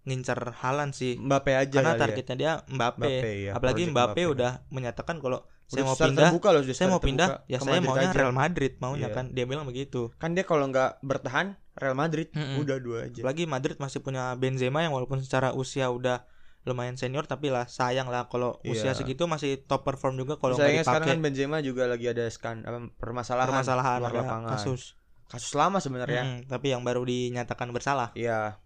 ngincar 0.02 0.38
Haaland 0.60 0.92
sih. 0.92 1.16
Mbappe 1.16 1.52
aja 1.52 1.78
Karena 1.78 1.94
ya. 1.94 2.00
targetnya 2.00 2.36
dia 2.36 2.52
Mbappe. 2.68 3.00
Mbappe, 3.02 3.30
ya, 3.42 3.50
Apalagi 3.54 3.82
Mbappe, 3.88 4.22
Mbappe. 4.22 4.22
udah 4.28 4.52
menyatakan 4.68 5.18
kalau 5.18 5.42
saya 5.72 5.82
mau 5.82 5.96
pindah, 5.96 6.28
terbuka 6.28 6.48
loh, 6.50 6.62
saya 6.66 6.88
mau 6.88 7.00
pindah, 7.00 7.28
ya 7.46 7.58
saya 7.58 7.80
maunya 7.80 8.08
aja. 8.08 8.18
Real 8.18 8.30
Madrid 8.32 8.72
maunya 8.76 9.08
Iya. 9.08 9.14
kan. 9.14 9.24
Dia 9.30 9.44
bilang 9.44 9.64
begitu. 9.64 10.12
Kan 10.16 10.32
dia 10.32 10.44
kalau 10.44 10.66
nggak 10.66 11.00
bertahan 11.00 11.56
Real 11.72 11.94
Madrid 11.94 12.28
Mm-mm. 12.30 12.60
udah 12.60 12.76
dua 12.76 12.98
aja. 13.06 13.20
Apalagi 13.20 13.44
Madrid 13.44 13.76
masih 13.76 13.98
punya 13.98 14.32
Benzema 14.34 14.80
yang 14.80 14.92
walaupun 14.92 15.18
secara 15.18 15.50
usia 15.52 15.88
udah 15.88 16.28
lumayan 16.62 16.94
senior 16.94 17.24
tapi 17.24 17.48
lah 17.48 17.66
sayang 17.66 18.06
lah 18.06 18.28
kalau 18.28 18.62
usia 18.62 18.92
Iya. 18.92 18.94
segitu 18.94 19.26
masih 19.26 19.58
top 19.60 19.82
perform 19.82 20.14
juga 20.14 20.36
kalau 20.36 20.54
nggak 20.54 20.86
sekarang 20.86 21.02
dipakai 21.02 21.10
kan 21.10 21.18
Benzema 21.20 21.58
juga 21.58 21.82
lagi 21.86 22.06
ada 22.06 22.22
skan 22.28 22.62
apa, 22.62 22.86
permasalahan, 22.94 23.50
permasalahan 23.50 23.98
luar 23.98 24.08
ada 24.08 24.20
lapangan. 24.20 24.50
kasus. 24.52 24.94
Kasus 25.26 25.52
lama 25.52 25.78
sebenarnya. 25.78 26.22
Mm, 26.22 26.38
tapi 26.46 26.70
yang 26.70 26.82
baru 26.82 27.02
dinyatakan 27.02 27.72
bersalah. 27.72 28.12
Iya. 28.12 28.60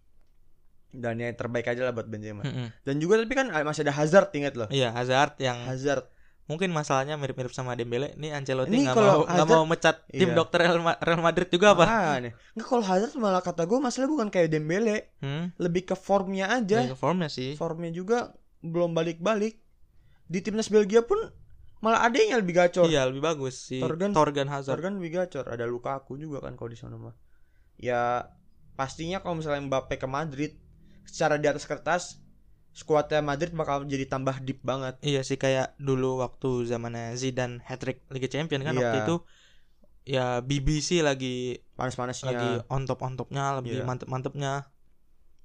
Dan 0.90 1.20
yang 1.20 1.32
terbaik 1.32 1.66
aja 1.66 1.82
lah 1.82 1.92
buat 1.92 2.04
Benzema. 2.04 2.40
Mm-mm. 2.40 2.72
Dan 2.82 2.96
juga 2.98 3.16
tapi 3.16 3.32
kan 3.32 3.48
masih 3.62 3.84
ada 3.84 3.92
Hazard 3.92 4.32
ingat 4.32 4.56
loh. 4.56 4.68
Iya 4.68 4.90
Hazard 4.90 5.36
yang 5.38 5.56
Hazard. 5.62 6.08
Mungkin 6.46 6.70
masalahnya 6.70 7.14
mirip-mirip 7.14 7.50
sama 7.50 7.74
Dembele. 7.74 8.14
Ini 8.14 8.30
Ancelotti 8.32 8.70
Ini 8.70 8.86
nggak 8.86 8.96
mau 8.96 9.20
nggak 9.24 9.48
mau 9.48 9.64
mecat 9.64 10.06
tim 10.06 10.30
Iya. 10.30 10.36
dokter 10.36 10.58
Real, 10.60 10.78
Ma- 10.78 10.96
Real 10.96 11.18
Madrid 11.18 11.48
juga 11.48 11.74
apa? 11.74 11.84
Makanya. 11.84 12.30
Nggak 12.52 12.66
kalau 12.66 12.84
Hazard 12.84 13.14
malah 13.16 13.40
kata 13.40 13.62
gue 13.62 13.78
masalah 13.78 14.06
bukan 14.06 14.28
kayak 14.28 14.48
Dembele, 14.48 15.10
Hmm, 15.18 15.50
lebih 15.56 15.82
ke 15.84 15.94
formnya 15.94 16.46
aja. 16.48 16.80
dari 16.80 16.92
formnya 16.92 17.26
sih. 17.26 17.54
Formnya 17.54 17.90
juga 17.90 18.30
belum 18.60 18.92
balik-balik. 18.92 19.58
Di 20.24 20.38
timnas 20.40 20.66
Belgia 20.66 21.02
pun 21.02 21.18
malah 21.78 22.02
ada 22.02 22.16
yang 22.16 22.38
lebih 22.38 22.56
gacor. 22.56 22.86
Iya 22.86 23.04
lebih 23.04 23.20
bagus 23.20 23.58
si 23.60 23.78
Torgan- 23.78 24.10
Torgan, 24.10 24.46
Hazard. 24.46 24.74
Torgan 24.74 24.96
lebih 24.96 25.18
gacor. 25.18 25.44
Ada 25.44 25.64
Lukaku 25.64 26.14
juga 26.16 26.40
kan 26.40 26.54
kalau 26.54 26.66
di 26.66 26.74
sana 26.74 26.94
mah. 26.94 27.14
Ya 27.76 28.32
pastinya 28.72 29.18
kalau 29.18 29.34
misalnya 29.34 29.62
Mbappe 29.62 29.94
ke 29.94 30.04
Madrid 30.04 30.56
secara 31.02 31.36
di 31.36 31.46
atas 31.46 31.62
kertas 31.64 32.18
skuadnya 32.76 33.24
Madrid 33.24 33.56
bakal 33.56 33.88
jadi 33.88 34.04
tambah 34.04 34.36
deep 34.38 34.60
banget. 34.60 35.00
Iya 35.00 35.24
sih 35.24 35.34
kayak 35.34 35.80
dulu 35.80 36.20
waktu 36.20 36.68
zamannya 36.68 37.16
Zidane 37.16 37.64
hat-trick 37.64 38.04
Liga 38.12 38.28
Champion 38.28 38.60
kan 38.60 38.76
Iya. 38.76 38.80
waktu 38.82 38.98
itu 39.02 39.16
ya 40.04 40.26
BBC 40.38 41.00
lagi 41.00 41.56
Panas-panasnya. 41.72 42.28
lagi 42.28 42.50
on 42.68 42.84
top 42.84 43.00
on 43.00 43.16
topnya 43.16 43.56
lebih 43.56 43.80
Iya. 43.80 43.84
mantep 43.84 44.06
mantepnya. 44.06 44.68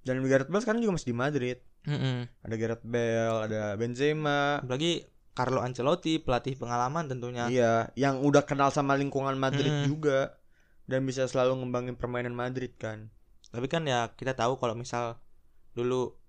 Dan 0.04 0.20
Gareth 0.22 0.52
Bale 0.52 0.60
sekarang 0.60 0.84
juga 0.84 1.00
masih 1.00 1.10
di 1.10 1.18
Madrid. 1.18 1.58
Ada 2.44 2.56
Gareth 2.56 2.84
Bale, 2.84 3.38
ada 3.48 3.62
Benzema. 3.74 4.60
Apalagi 4.60 5.08
Carlo 5.32 5.64
Ancelotti 5.64 6.20
pelatih 6.20 6.54
pengalaman 6.54 7.08
tentunya. 7.08 7.48
Iya, 7.48 7.96
yang 7.96 8.20
udah 8.20 8.44
kenal 8.44 8.70
sama 8.70 8.94
lingkungan 8.94 9.34
Madrid 9.34 9.72
Mm. 9.72 9.88
juga 9.88 10.36
dan 10.84 11.08
bisa 11.08 11.24
selalu 11.24 11.64
ngembangin 11.64 11.96
permainan 11.96 12.36
Madrid 12.36 12.76
kan. 12.76 13.08
Tapi 13.48 13.66
kan 13.66 13.82
ya 13.84 14.12
kita 14.12 14.36
tahu 14.36 14.60
kalau 14.60 14.76
misal 14.76 15.24
dulu 15.72 16.20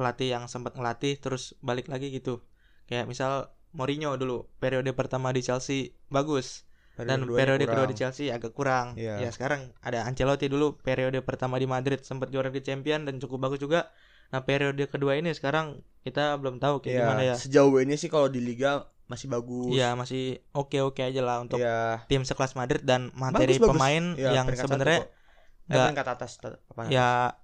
pelatih 0.00 0.32
yang 0.32 0.48
sempat 0.48 0.72
ngelatih 0.72 1.20
terus 1.20 1.52
balik 1.60 1.86
lagi 1.86 2.08
gitu. 2.08 2.40
Kayak 2.88 3.04
misal 3.04 3.52
Mourinho 3.70 4.16
dulu 4.16 4.48
periode 4.56 4.90
pertama 4.90 5.30
di 5.30 5.44
Chelsea 5.44 5.92
bagus 6.08 6.64
dan 6.96 7.22
keduanya 7.22 7.38
periode 7.38 7.64
kedua 7.64 7.76
kurang. 7.78 7.92
di 7.92 7.96
Chelsea 7.96 8.26
agak 8.28 8.52
kurang. 8.52 8.86
Iya. 8.96 9.14
Ya 9.20 9.30
sekarang 9.30 9.70
ada 9.78 10.02
Ancelotti 10.04 10.48
dulu 10.48 10.74
periode 10.76 11.20
pertama 11.20 11.54
di 11.54 11.64
Madrid 11.64 12.00
sempat 12.00 12.28
juara 12.28 12.48
di 12.48 12.60
Champion 12.60 13.04
dan 13.04 13.20
cukup 13.20 13.46
bagus 13.46 13.60
juga. 13.60 13.92
Nah 14.32 14.42
periode 14.42 14.84
kedua 14.86 15.14
ini 15.14 15.30
sekarang 15.30 15.80
kita 16.02 16.34
belum 16.36 16.58
tahu 16.58 16.80
kayak 16.80 16.92
Iya, 16.92 17.00
gimana 17.04 17.22
ya. 17.22 17.34
Sejauh 17.36 17.76
ini 17.78 17.94
sih 17.94 18.08
kalau 18.08 18.26
di 18.26 18.42
liga 18.42 18.84
masih 19.06 19.26
bagus. 19.26 19.70
Iya 19.70 19.94
masih 19.94 20.38
oke 20.50 20.78
oke 20.82 21.02
aja 21.02 21.20
lah 21.20 21.42
untuk 21.42 21.58
Iya. 21.58 22.04
tim 22.06 22.22
sekelas 22.22 22.54
Madrid 22.54 22.82
dan 22.82 23.10
materi 23.14 23.54
Bagus, 23.54 23.62
bagus. 23.62 23.70
pemain 23.70 24.04
Iya, 24.18 24.30
yang 24.34 24.46
sebenarnya 24.50 24.98
kok. 25.02 25.10
Eh, 25.70 25.78
peringkat 25.78 26.08
atas 26.10 26.30
apa? 26.42 26.90
ya 26.90 27.38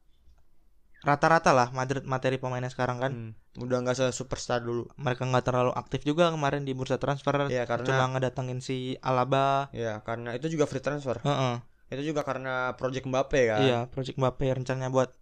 rata-rata 1.07 1.55
lah 1.55 1.71
Madrid 1.71 2.03
materi 2.03 2.35
pemainnya 2.37 2.66
sekarang 2.66 2.99
kan. 2.99 3.12
Hmm, 3.14 3.33
udah 3.62 3.79
nggak 3.81 3.95
se 3.95 4.07
superstar 4.11 4.59
dulu. 4.59 4.90
Mereka 4.99 5.23
nggak 5.23 5.45
terlalu 5.47 5.71
aktif 5.73 6.03
juga 6.03 6.35
kemarin 6.35 6.66
di 6.66 6.75
bursa 6.75 6.99
transfer. 6.99 7.47
Iya, 7.47 7.62
karena 7.64 7.87
Cuma 7.87 8.05
ngedatengin 8.11 8.59
si 8.59 8.99
Alaba. 8.99 9.71
ya 9.71 10.03
karena 10.03 10.35
itu 10.35 10.51
juga 10.51 10.66
free 10.66 10.83
transfer. 10.83 11.23
Heeh. 11.23 11.62
Itu 11.87 12.03
juga 12.03 12.27
karena 12.27 12.75
project 12.75 13.07
Mbappe 13.07 13.40
kan. 13.47 13.61
Iya, 13.62 13.79
Project 13.87 14.19
Mbappe 14.19 14.42
rencananya 14.51 14.90
buat 14.90 15.14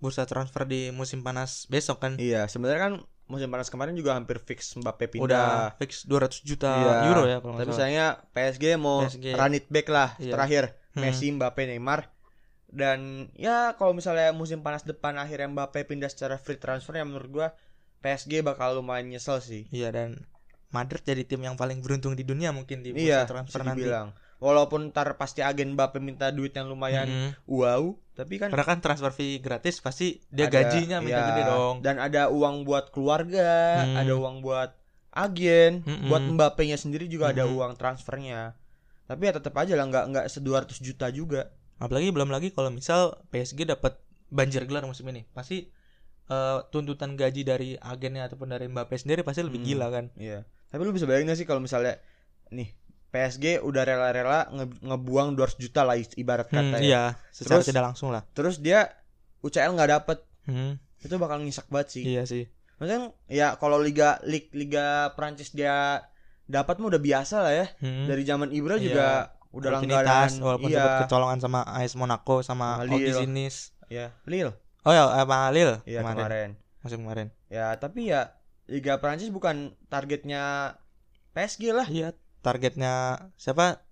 bursa 0.00 0.24
transfer 0.24 0.64
di 0.64 0.88
musim 0.90 1.20
panas 1.20 1.68
besok 1.68 2.00
kan. 2.00 2.16
Iya, 2.16 2.48
sebenarnya 2.48 2.80
kan 2.80 2.92
musim 3.30 3.48
panas 3.48 3.68
kemarin 3.68 3.92
juga 3.94 4.16
hampir 4.16 4.40
fix 4.40 4.72
Mbappe 4.74 5.12
pindah. 5.12 5.24
Udah 5.28 5.48
fix 5.76 6.08
200 6.08 6.42
juta 6.42 6.72
Iya. 6.72 6.94
euro 7.06 7.22
ya 7.28 7.38
kalau 7.38 7.54
Tapi 7.60 7.70
sayangnya 7.70 8.08
PSG 8.32 8.64
mau 8.74 9.04
PSG. 9.06 9.36
run 9.36 9.54
it 9.54 9.66
back 9.68 9.86
lah 9.86 10.16
Iya. 10.18 10.32
terakhir 10.34 10.64
Hmm. 10.92 11.08
Messi, 11.08 11.28
Mbappe, 11.32 11.64
Neymar. 11.64 12.12
Dan 12.72 13.28
ya 13.36 13.76
kalau 13.76 13.92
misalnya 13.92 14.32
musim 14.32 14.64
panas 14.64 14.80
depan 14.82 15.12
akhirnya 15.14 15.44
Mbappe 15.46 15.84
pindah 15.84 16.08
secara 16.08 16.40
free 16.40 16.56
transfer 16.56 16.96
ya 16.96 17.04
menurut 17.04 17.28
gua 17.28 17.48
PSG 18.00 18.40
bakal 18.40 18.74
lumayan 18.74 19.06
nyesel 19.06 19.38
sih. 19.38 19.68
Iya 19.68 19.92
dan 19.92 20.24
Madrid 20.68 21.04
jadi 21.04 21.22
tim 21.22 21.44
yang 21.44 21.54
paling 21.54 21.84
beruntung 21.84 22.16
di 22.16 22.24
dunia 22.24 22.48
mungkin 22.48 22.80
di 22.80 22.90
bursa 22.90 23.04
Iya, 23.04 23.20
transfer 23.28 23.60
nanti. 23.60 23.84
dibilang. 23.84 24.16
Walaupun 24.40 24.90
ntar 24.90 25.14
pasti 25.14 25.38
agen 25.38 25.76
Mbappe 25.76 26.00
minta 26.00 26.32
duit 26.32 26.50
yang 26.50 26.66
lumayan 26.66 27.06
Mm-mm. 27.06 27.30
wow, 27.46 27.92
tapi 28.10 28.40
kan 28.40 28.48
Karena 28.48 28.66
kan 28.66 28.80
transfer 28.80 29.12
fee 29.12 29.38
gratis 29.38 29.78
pasti 29.78 30.18
dia 30.26 30.48
ada- 30.48 30.64
gajinya 30.64 30.98
minta 30.98 31.20
iya, 31.20 31.28
gede 31.30 31.42
dong. 31.46 31.76
Dan 31.78 32.00
ada 32.00 32.26
uang 32.26 32.64
buat 32.64 32.88
keluarga, 32.90 33.84
Hmm. 33.84 34.00
ada 34.00 34.12
uang 34.16 34.40
buat 34.40 34.74
agen, 35.12 35.84
Mm-mm. 35.84 36.08
buat 36.08 36.24
Mbappe-nya 36.26 36.74
sendiri 36.74 37.06
juga 37.06 37.30
ada 37.30 37.44
Mm-mm. 37.44 37.54
uang 37.54 37.72
transfernya. 37.76 38.56
Tapi 39.04 39.28
ya 39.28 39.36
tetap 39.36 39.52
aja 39.54 39.76
lah 39.76 39.84
nggak 39.84 40.04
nggak 40.08 40.24
se 40.26 40.40
200 40.40 40.80
juta 40.80 41.06
juga. 41.12 41.52
Apalagi 41.82 42.08
belum 42.08 42.30
lagi 42.30 42.48
kalau 42.48 42.70
misal 42.70 43.00
PSG 43.28 43.66
dapat 43.66 43.98
banjir 44.28 44.62
gelar 44.62 44.84
musim 44.84 45.04
ini, 45.06 45.26
pasti 45.28 45.66
eh, 46.24 46.58
tuntutan 46.70 47.12
gaji 47.12 47.42
dari 47.42 47.70
agennya 47.74 48.24
ataupun 48.24 48.48
dari 48.48 48.64
Mbappe 48.64 48.94
sendiri 48.94 49.20
pasti 49.20 49.42
lebih 49.42 49.58
Hmm. 49.58 49.68
gila 49.68 49.86
kan. 49.90 50.04
Iya. 50.14 50.46
Tapi 50.70 50.80
lu 50.80 50.94
bisa 50.94 51.04
bayangin 51.04 51.28
gak 51.28 51.36
sih 51.36 51.44
kalau 51.44 51.58
misalnya 51.58 51.98
nih 52.48 52.70
PSG 53.10 53.60
udah 53.60 53.82
rela-rela 53.82 54.48
nge- 54.48 54.80
ngebuang 54.80 55.34
200 55.34 55.58
juta 55.58 55.82
lah 55.82 55.98
ibarat 55.98 56.46
Hmm, 56.46 56.56
kata 56.70 56.76
ya. 56.76 56.80
iya, 56.80 57.02
secara 57.28 57.60
Terus- 57.60 57.68
tidak 57.68 57.84
langsung 57.84 58.08
lah. 58.08 58.22
Terus 58.30 58.56
dia 58.56 58.88
UCL 59.40 59.74
nggak 59.74 59.90
dapet 59.92 60.18
Hmm, 60.42 60.78
itu 60.98 61.14
bakal 61.16 61.42
ngisak 61.42 61.66
banget 61.68 61.88
sih. 61.90 62.02
iya 62.06 62.22
sih. 62.22 62.46
Maksudnya 62.78 63.00
ya 63.28 63.54
kalau 63.56 63.76
liga 63.76 64.16
lig, 64.22 64.48
liga 64.52 65.12
Prancis 65.12 65.50
dia 65.50 66.00
dapat 66.44 66.78
mah 66.78 66.88
udah 66.88 67.02
biasa 67.02 67.36
lah 67.42 67.52
ya. 67.52 67.66
Hmm. 67.78 68.06
Dari 68.06 68.22
zaman 68.22 68.48
Ibra 68.48 68.78
Iya. 68.78 69.28
Udah. 69.52 69.78
Rutinitas, 69.78 70.40
walaupun 70.40 70.68
iya. 70.72 70.76
sempat 70.80 70.94
kecolongan 71.06 71.38
sama 71.38 71.60
AS 71.68 71.94
Monaco 71.94 72.40
sama 72.40 72.82
Lille. 72.88 73.12
Ogizinis. 73.12 73.76
Ya, 73.92 74.16
Lille. 74.24 74.56
Oh 74.82 74.90
ya, 74.90 75.06
sama 75.12 75.52
Lille 75.54 75.84
Iya 75.86 76.00
kemarin. 76.02 76.18
kemarin. 76.18 76.50
Musim 76.82 76.98
kemarin. 77.06 77.28
Ya, 77.52 77.76
tapi 77.78 78.10
ya 78.10 78.34
Liga 78.66 78.98
Prancis 78.98 79.30
bukan 79.30 79.76
targetnya 79.86 80.74
PSG 81.36 81.70
lah. 81.70 81.86
Iya, 81.86 82.16
targetnya 82.42 83.28
siapa? 83.38 83.84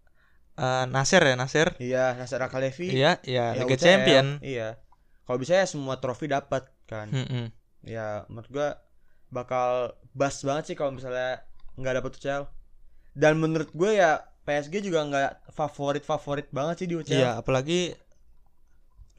Eh, 0.60 0.84
Nasir 0.90 1.22
ya, 1.24 1.34
Nasir. 1.38 1.72
Iya, 1.80 2.18
Nasser 2.18 2.40
Akalevi. 2.42 2.92
Iya, 2.92 3.22
iya, 3.24 3.56
ya 3.56 3.64
Liga 3.64 3.76
UCL, 3.78 3.84
Champion. 3.84 4.26
Iya. 4.44 4.76
Kalau 5.24 5.38
bisa 5.38 5.56
ya 5.56 5.64
semua 5.64 6.02
trofi 6.02 6.26
dapat 6.26 6.68
kan. 6.90 7.08
Mm-mm. 7.08 7.54
Ya, 7.86 8.28
menurut 8.28 8.50
gua 8.50 8.68
bakal 9.30 9.94
bas 10.12 10.42
banget 10.42 10.74
sih 10.74 10.76
kalau 10.76 10.92
misalnya 10.92 11.46
nggak 11.78 12.02
dapat 12.02 12.10
UCL. 12.18 12.44
Dan 13.20 13.36
menurut 13.36 13.68
gue 13.70 14.00
ya 14.00 14.24
PSG 14.48 14.80
juga 14.80 15.04
nggak 15.04 15.52
favorit-favorit 15.52 16.48
banget 16.50 16.74
sih 16.80 16.88
di 16.88 16.96
UCL. 16.96 17.12
Iya, 17.12 17.30
apalagi 17.36 17.92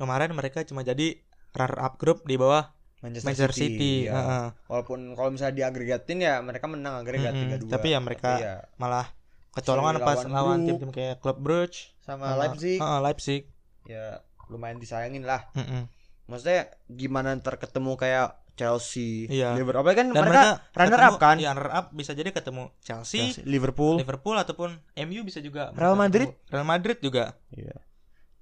kemarin 0.02 0.34
mereka 0.34 0.66
cuma 0.66 0.82
jadi 0.82 1.22
runner 1.54 1.78
up 1.78 2.02
grup 2.02 2.26
di 2.26 2.36
bawah 2.36 2.74
Manchester 3.06 3.54
City. 3.54 4.10
ya. 4.10 4.14
Heeh. 4.18 4.46
Walaupun 4.66 5.14
kalau 5.14 5.30
misalnya 5.30 5.56
diagregatin 5.66 6.20
ya 6.22 6.42
mereka 6.42 6.66
menang 6.66 7.02
agregat 7.02 7.34
Mm-mm. 7.38 7.70
3-2. 7.70 7.74
Tapi 7.74 7.88
ya 7.94 8.00
mereka 8.02 8.30
ya 8.42 8.56
Malah 8.82 9.14
kecolongan 9.54 10.02
pas 10.02 10.26
lawan 10.26 10.66
tim-tim 10.66 10.90
kayak 10.90 11.22
Club 11.22 11.38
Brugge 11.44 11.94
sama 12.02 12.34
Leipzig 12.40 12.82
Heeh, 12.82 13.00
Leipzig. 13.04 13.42
ya 13.86 14.26
lumayan 14.50 14.82
disayangin 14.82 15.26
lah. 15.26 15.46
Mm-mm. 15.54 15.86
Maksudnya 16.30 16.74
gimana 16.90 17.38
ntar 17.38 17.62
ketemu 17.62 17.94
kayak 17.98 18.41
Chelsea, 18.62 19.26
Iya. 19.26 19.54
Liverpool. 19.54 19.82
Apalagi 19.82 19.98
kan 19.98 20.08
Dan 20.08 20.22
mereka, 20.22 20.42
runner 20.72 20.94
ketemu- 20.94 21.10
up 21.10 21.18
kan? 21.18 21.36
Iya, 21.36 21.50
runner 21.52 21.72
up 21.74 21.86
bisa 21.92 22.12
jadi 22.14 22.30
ketemu 22.30 22.64
Chelsea, 22.80 23.34
Chelsea, 23.34 23.44
Liverpool. 23.44 23.98
Liverpool 23.98 24.38
ataupun 24.38 24.70
MU 25.00 25.22
bisa 25.24 25.42
juga. 25.42 25.74
Real 25.74 25.92
mereka 25.92 26.02
Madrid? 26.06 26.28
Real 26.48 26.68
Madrid 26.68 26.98
juga. 27.00 27.26
Iya. 27.50 27.74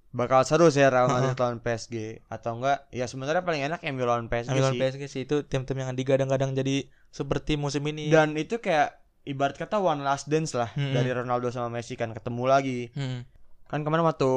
Bakal 0.10 0.42
seru 0.42 0.68
sih 0.68 0.82
Real. 0.82 1.08
Madrid 1.16 1.38
lawan 1.38 1.58
PSG 1.58 1.96
atau 2.28 2.58
enggak? 2.58 2.90
Ya 2.90 3.06
sebenarnya 3.06 3.42
paling 3.42 3.64
enak 3.64 3.80
MU 3.88 4.04
lawan 4.04 4.26
PSG 4.26 4.52
Ambil 4.52 4.68
sih. 4.68 4.80
PSG 4.82 5.02
sih 5.06 5.22
itu 5.24 5.46
tim-tim 5.46 5.78
yang 5.78 5.94
digadang-gadang 5.94 6.52
jadi 6.52 6.84
seperti 7.08 7.56
musim 7.56 7.86
ini. 7.86 8.10
Dan 8.10 8.34
itu 8.34 8.58
kayak 8.58 8.98
ibarat 9.24 9.56
kata 9.56 9.78
one 9.78 10.02
last 10.02 10.26
dance 10.26 10.52
lah 10.52 10.74
Mm-mm. 10.74 10.92
dari 10.92 11.10
Ronaldo 11.10 11.48
sama 11.48 11.70
Messi 11.72 11.94
kan 11.94 12.10
ketemu 12.10 12.44
lagi. 12.44 12.80
Hmm. 12.92 13.22
Kan 13.70 13.86
kemarin 13.86 14.02
waktu 14.02 14.30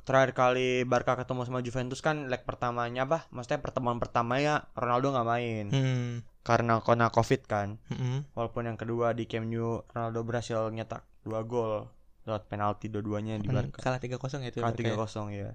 terakhir 0.00 0.30
kali 0.30 0.68
Barca 0.82 1.18
ketemu 1.18 1.42
sama 1.42 1.58
Juventus 1.58 1.98
kan 1.98 2.30
leg 2.30 2.40
pertamanya 2.40 3.02
apa? 3.02 3.26
Maksudnya 3.28 3.58
pertemuan 3.58 3.98
pertamanya 3.98 4.70
Ronaldo 4.72 5.10
nggak 5.10 5.26
main 5.26 5.64
Hmm. 5.68 6.12
karena 6.40 6.78
kena 6.78 7.10
Covid 7.10 7.42
kan. 7.44 7.82
Mm-mm. 7.90 8.30
Walaupun 8.32 8.62
yang 8.64 8.78
kedua 8.78 9.10
di 9.10 9.26
Camp 9.26 9.44
Nou 9.44 9.82
Ronaldo 9.88 10.22
berhasil 10.22 10.70
nyetak 10.70 11.02
dua 11.20 11.42
gol 11.42 11.90
lewat 12.22 12.46
penalti 12.46 12.86
dua-duanya 12.86 13.36
di 13.36 13.46
Hmm, 13.46 13.66
Barca. 13.66 13.78
Kalah 13.80 13.98
3-0 13.98 14.14
ya 14.40 14.48
itu. 14.48 14.58
Kalah 14.58 14.70
Barca 14.70 14.78
tiga 14.80 14.92
ya. 14.92 14.96
kosong 14.96 15.26
ya. 15.30 15.50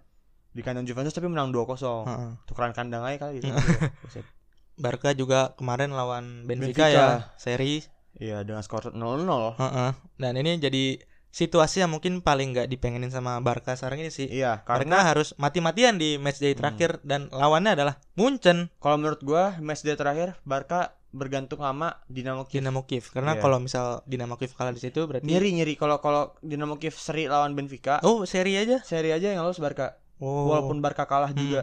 Di 0.51 0.59
kandang 0.59 0.83
Juventus 0.83 1.11
tapi 1.11 1.27
menang 1.27 1.49
2-0. 1.49 2.03
Heeh. 2.03 2.31
Tukeran 2.43 2.71
kandang 2.71 3.03
aja 3.03 3.15
kali 3.21 3.39
itu. 3.39 3.47
Buset. 4.03 4.27
Barca 4.75 5.11
juga 5.11 5.55
kemarin 5.55 5.91
lawan 5.91 6.43
Benfica. 6.43 6.83
Benfica, 6.83 6.85
ya 6.89 7.07
seri. 7.35 7.79
Iya 8.13 8.43
dengan 8.43 8.59
skor 8.59 8.91
0-0. 8.91 9.55
Heeh. 9.55 9.91
Dan 10.17 10.35
ini 10.35 10.59
jadi 10.59 10.99
situasi 11.31 11.79
yang 11.79 11.89
mungkin 11.89 12.19
paling 12.19 12.51
nggak 12.51 12.67
dipengenin 12.67 13.07
sama 13.07 13.39
Barca 13.39 13.71
sekarang 13.73 13.99
ini 13.99 14.11
sih. 14.11 14.27
Iya, 14.27 14.61
Mereka 14.61 14.67
karena 14.67 14.97
harus 15.01 15.31
mati-matian 15.35 15.95
di 15.95 16.15
match 16.15 16.37
day 16.37 16.51
Hmm. 16.51 16.59
terakhir 16.59 16.99
dan 17.01 17.31
lawannya 17.31 17.73
adalah 17.73 17.95
Munchen 18.13 18.67
kalau 18.77 18.99
menurut 18.99 19.19
gua 19.21 19.55
match 19.57 19.81
day 19.81 19.95
terakhir 19.95 20.35
Barca 20.43 20.91
bergantung 21.09 21.59
sama 21.59 21.99
Dinamo 22.05 22.43
Kiev. 22.45 22.59
Dinamo 22.59 22.83
Kiev. 22.83 23.07
Karena 23.09 23.35
Iya. 23.35 23.41
kalau 23.41 23.57
misal 23.57 23.85
Dinamo 24.05 24.35
Kiev 24.35 24.51
kalah 24.53 24.71
di 24.71 24.79
situ 24.79 25.03
berarti 25.03 25.23
Nyeri 25.23 25.51
nyeri 25.53 25.75
kalau 25.75 25.99
kalau 25.99 26.35
Dinamo 26.39 26.75
Kiev 26.75 26.95
seri 26.95 27.27
lawan 27.27 27.51
Benfica, 27.51 27.99
Oh, 28.01 28.23
seri 28.23 28.55
aja. 28.55 28.79
seri 28.81 29.11
aja 29.11 29.31
yang 29.31 29.43
lolos 29.43 29.59
Barca. 29.59 29.99
Oh. 30.19 30.47
Walaupun 30.47 30.79
Barca 30.79 31.03
kalah 31.03 31.31
Hmm. 31.31 31.39
juga. 31.41 31.61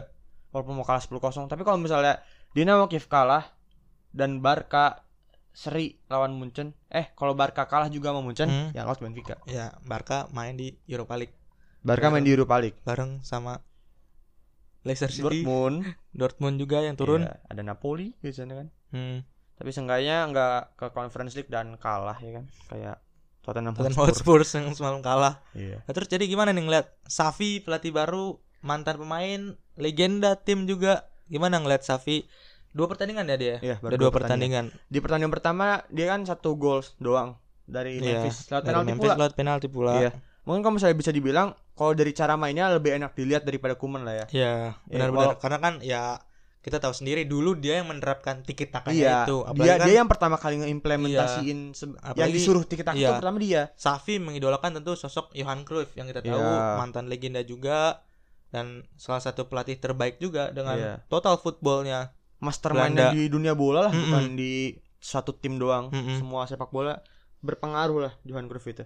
Walaupun 0.49 0.73
mau 0.75 0.83
kalah 0.83 0.97
10-0, 0.99 1.45
tapi 1.45 1.61
kalau 1.61 1.77
misalnya 1.77 2.21
Dinamo 2.51 2.89
Kiev 2.89 3.05
kalah 3.05 3.53
dan 4.09 4.41
Barca 4.41 5.05
seri 5.51 5.97
lawan 6.07 6.33
Munchen, 6.33 6.71
eh 6.87 7.11
kalau 7.13 7.33
Barca 7.33 7.65
kalah 7.65 7.87
juga 7.87 8.09
sama 8.09 8.21
Munchen, 8.21 8.47
Hmm. 8.47 8.69
yang 8.71 8.85
lolos 8.85 8.99
Benfica. 8.99 9.35
ya 9.45 9.73
Barca 9.81 10.29
main 10.29 10.53
di 10.53 10.71
Europa 10.85 11.15
League 11.15 11.35
Barca 11.79 12.07
main 12.07 12.21
di 12.21 12.31
Europa 12.31 12.55
League. 12.57 12.77
bareng 12.81 13.19
sama 13.21 13.59
Leicester 14.81 15.11
City, 15.11 15.43
Dortmund, 15.43 15.83
Dortmund 16.11 16.55
juga 16.55 16.79
yang 16.79 16.95
turun. 16.95 17.27
Iya, 17.27 17.35
ada 17.43 17.61
Napoli 17.61 18.15
biasanya 18.17 18.55
kan. 18.55 18.67
Hmm. 18.91 19.17
Tapi 19.55 19.69
seenggaknya 19.69 20.23
nggak 20.25 20.59
ke 20.75 20.85
Conference 20.89 21.35
League 21.35 21.51
dan 21.51 21.75
kalah 21.75 22.15
ya 22.17 22.39
kan. 22.39 22.45
Kayak 22.69 22.95
Tottenham 23.39 23.75
Tottenham 23.75 23.99
Hotspur. 23.99 24.39
Hotspur 24.39 24.61
yang 24.61 24.71
semalam 24.71 24.99
kalah. 24.99 25.43
Iya. 25.51 25.83
Nah, 25.83 25.91
terus 25.91 26.07
jadi 26.07 26.23
gimana 26.23 26.51
nih 26.51 26.63
ngeliat 26.63 26.87
Safi 27.03 27.59
pelatih 27.59 27.91
baru, 27.91 28.39
mantan 28.61 28.95
pemain, 28.95 29.41
legenda 29.75 30.35
tim 30.35 30.63
juga. 30.63 31.11
Gimana 31.27 31.59
ngeliat 31.59 31.83
Safi? 31.83 32.23
Dua 32.69 32.85
pertandingan 32.85 33.25
ya 33.25 33.35
dia? 33.35 33.55
Iya, 33.59 33.75
baru 33.77 33.91
Udah 33.91 33.99
dua 33.99 34.11
pertandingan. 34.11 34.65
Di 34.85 34.99
pertandingan 34.99 35.31
pertama 35.31 35.65
dia 35.89 36.05
kan 36.07 36.21
satu 36.21 36.53
gol 36.53 36.79
doang 36.97 37.33
dari 37.63 37.97
Iya, 37.97 38.21
Memphis 38.21 38.45
lewat 38.47 38.61
dari 38.61 38.69
penalti 38.69 38.87
Memphis 38.87 39.03
pula. 39.03 39.15
lewat 39.15 39.33
penalti 39.33 39.67
pula. 39.67 39.93
Iya. 39.97 40.11
Mungkin 40.41 40.61
kalau 40.61 40.73
misalnya 40.75 40.97
bisa 40.97 41.11
dibilang 41.11 41.47
kalau 41.73 41.93
dari 41.93 42.11
cara 42.11 42.33
mainnya 42.33 42.69
lebih 42.69 42.93
enak 42.93 43.13
dilihat 43.13 43.43
daripada 43.43 43.73
Kuman 43.73 44.01
lah 44.01 44.15
ya. 44.15 44.25
Iya, 44.29 44.53
Iya, 44.85 44.97
benar-benar. 45.01 45.37
Karena 45.37 45.57
kan 45.59 45.73
ya 45.79 46.01
kita 46.59 46.77
tahu 46.77 46.91
sendiri 46.91 47.23
dulu 47.23 47.55
dia 47.55 47.79
yang 47.79 47.87
menerapkan 47.87 48.43
tiki 48.43 48.65
takanya 48.65 48.97
Iya. 48.99 49.17
itu. 49.23 49.37
Dia 49.39 49.49
Apalagi 49.49 49.69
kan 49.75 49.87
dia 49.87 49.95
yang 49.97 50.09
pertama 50.09 50.35
kali 50.35 50.55
ngeimplementasiin 50.59 51.59
se- 51.71 51.95
yang 52.15 52.29
disuruh 52.29 52.63
tiki 52.63 52.81
taka 52.81 52.93
itu 52.95 53.05
iya. 53.05 53.15
pertama 53.15 53.37
dia. 53.39 53.61
Safi 53.75 54.17
mengidolakan 54.17 54.75
tentu 54.75 54.93
sosok 54.93 55.31
Johan 55.31 55.63
Cruyff 55.63 55.95
yang 55.95 56.05
kita 56.05 56.19
tahu 56.19 56.35
Iya. 56.35 56.75
mantan 56.75 57.07
legenda 57.07 57.39
juga 57.41 58.03
dan 58.49 58.83
salah 58.95 59.21
satu 59.21 59.45
pelatih 59.45 59.77
terbaik 59.77 60.17
juga 60.17 60.49
dengan 60.49 60.75
Iya. 60.75 60.93
total 61.07 61.37
footballnya. 61.37 62.11
Mastermind-nya 62.39 63.11
di 63.11 63.27
dunia 63.27 63.53
bola 63.53 63.87
lah, 63.87 63.93
Mm-mm. 63.93 64.03
bukan 64.07 64.23
di 64.33 64.73
satu 64.97 65.31
tim 65.31 65.55
doang. 65.55 65.91
Mm-mm. 65.91 66.19
Semua 66.19 66.43
sepak 66.43 66.71
bola 66.71 66.99
berpengaruh 67.39 67.99
lah 68.01 68.13
Johan 68.23 68.47
Cruyff 68.47 68.67
itu. 68.67 68.83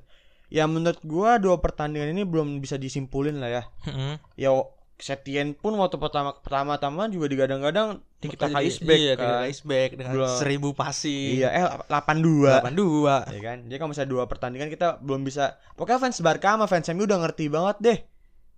Ya 0.50 0.66
menurut 0.66 1.02
gua 1.02 1.38
dua 1.38 1.58
pertandingan 1.58 2.14
ini 2.14 2.22
belum 2.22 2.60
bisa 2.60 2.78
disimpulin 2.78 3.38
lah 3.38 3.50
ya. 3.50 3.64
Mm-mm. 3.90 4.18
Ya 4.36 4.50
Setien 4.94 5.58
pun 5.58 5.74
waktu 5.76 5.98
pertama 5.98 6.38
pertama-tama 6.38 7.10
juga 7.10 7.26
digadang-gadang 7.26 8.00
tiki 8.22 8.38
taka 8.38 8.62
Jadi- 8.62 8.70
iceback 8.72 9.00
iya, 9.02 9.14
kan. 9.18 9.50
iceback 9.50 9.90
dengan 10.00 10.14
Belum. 10.16 10.32
seribu 10.38 10.70
passing. 10.72 11.44
Iya, 11.44 11.50
eh 11.50 11.66
82. 11.90 12.62
82. 12.62 13.36
Ya 13.36 13.42
kan? 13.42 13.58
Jadi 13.68 13.78
kalau 13.82 13.90
misalnya 13.92 14.12
dua 14.14 14.24
pertandingan 14.30 14.70
kita 14.70 15.02
belum 15.02 15.26
bisa 15.26 15.58
Pokoknya 15.76 15.98
fans 15.98 16.22
Barca 16.24 16.56
sama 16.56 16.66
fans 16.70 16.88
MU 16.94 17.04
udah 17.04 17.20
ngerti 17.20 17.46
banget 17.52 17.78
deh. 17.82 17.98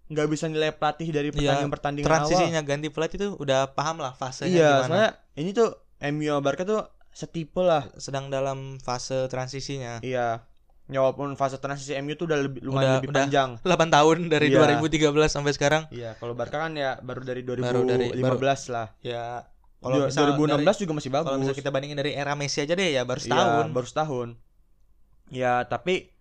Nggak 0.06 0.28
bisa 0.28 0.46
nilai 0.46 0.70
pelatih 0.70 1.10
dari 1.10 1.30
pertandingan-pertandingan 1.30 2.06
awal. 2.06 2.14
Iya, 2.14 2.22
Transisinya 2.30 2.62
ganti 2.62 2.88
pelatih 2.88 3.18
itu 3.18 3.30
udah 3.36 3.74
paham 3.74 3.98
lah 3.98 4.14
fasenya 4.14 4.52
Iya, 4.52 4.70
gimana. 4.72 4.86
soalnya 4.86 5.10
ini 5.36 5.50
tuh 5.52 5.70
MU 6.06 6.34
Barca 6.40 6.62
tuh 6.62 6.82
setipe 7.10 7.58
lah. 7.60 7.90
Sedang 7.96 8.30
dalam 8.30 8.78
fase 8.78 9.26
transisinya. 9.26 9.98
Iya. 10.00 10.46
Ya 10.86 11.00
walaupun 11.02 11.34
fase 11.34 11.58
transisi 11.58 11.98
MU 11.98 12.14
tuh 12.14 12.30
udah 12.30 12.38
lebih 12.40 12.62
lumayan 12.62 12.78
Udah- 12.86 12.98
lebih 13.00 13.10
udah. 13.10 13.22
panjang. 13.26 13.50
8 13.60 13.90
tahun 13.90 14.18
dari 14.30 14.48
Iya. 14.48 14.62
2013 14.62 15.32
sampai 15.32 15.52
sekarang. 15.52 15.90
Iya, 15.90 16.14
kalau 16.16 16.34
Barca 16.34 16.60
kan 16.60 16.74
ya 16.74 17.02
baru 17.02 17.26
dari 17.26 17.42
2015 17.42 17.74
Baru 18.22 18.38
dari- 18.38 18.70
lah. 18.70 18.88
Ya 19.02 19.50
Kalau 19.82 19.98
kalau 19.98 20.06
misal 20.06 20.24
2016 20.28 20.62
dari- 20.72 20.82
juga 20.82 20.94
masih 20.94 21.10
bagus. 21.10 21.26
kalau 21.26 21.38
misalnya 21.42 21.58
kita 21.58 21.70
bandingin 21.70 21.98
dari 21.98 22.12
era 22.14 22.34
Messi 22.34 22.58
aja 22.60 22.74
deh 22.74 22.90
ya 22.92 23.02
baru 23.02 23.18
Iya, 23.18 23.26
setahun. 23.26 23.66
baru 23.70 23.88
setahun. 23.88 24.28
Ya, 25.28 25.54
tapi 25.64 26.14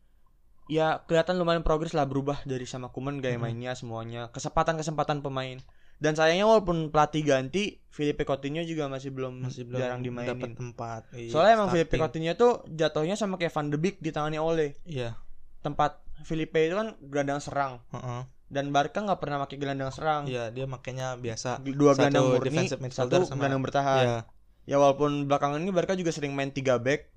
ya 0.66 1.04
kelihatan 1.04 1.36
lumayan 1.36 1.60
progres 1.60 1.92
lah 1.92 2.04
berubah 2.04 2.40
dari 2.42 2.64
sama 2.64 2.88
Kuman 2.88 3.18
gaya 3.18 3.36
Mhm. 3.36 3.42
mainnya 3.42 3.72
semuanya, 3.72 4.28
kesempatan-kesempatan 4.30 5.20
pemain. 5.20 5.60
Dan 5.94 6.12
sayangnya 6.12 6.44
walaupun 6.44 6.90
pelatih 6.90 7.22
ganti, 7.22 7.78
Felipe 7.86 8.24
Coutinho 8.24 8.60
juga 8.62 8.88
masih 8.88 9.08
belum, 9.08 9.46
Masih 9.46 9.62
belum 9.62 9.78
jarang 9.78 10.00
dapat 10.02 10.04
dimainin. 10.04 10.52
tempat. 10.52 11.00
Iya, 11.12 11.30
Soalnya 11.30 11.52
emang 11.54 11.70
Felipe. 11.70 11.94
Coutinho 11.96 12.32
tuh 12.34 12.52
jatuhnya 12.66 13.14
sama 13.14 13.36
kayak 13.36 13.52
Van 13.52 13.70
de 13.70 13.78
Beek 13.78 13.96
ditangani 13.98 14.36
oleh 14.36 14.74
Iya. 14.82 15.14
tempat 15.60 16.02
Felipe 16.22 16.58
itu 16.58 16.74
kan 16.74 16.98
gelandang 17.00 17.38
serang 17.38 17.80
heeh. 17.90 18.22
dan 18.46 18.70
Barca 18.70 19.00
nggak 19.00 19.18
pernah 19.18 19.38
pakai 19.40 19.56
gelandang 19.56 19.90
serang. 19.90 20.26
Iya, 20.26 20.50
dia 20.50 20.64
makanya 20.64 21.14
biasa 21.14 21.58
Dua 21.60 21.94
Satu 21.94 22.02
gelandang 22.02 22.24
murni, 22.28 22.66
satu 22.90 23.16
sama- 23.24 23.38
gelandang 23.40 23.62
bertahan. 23.62 24.04
Iya. 24.04 24.18
Ya 24.64 24.76
walaupun 24.76 25.26
belakangan 25.26 25.58
ini 25.58 25.70
Barca 25.70 25.92
juga 25.92 26.10
sering 26.10 26.32
main 26.32 26.50
3 26.50 26.76
back. 26.76 27.13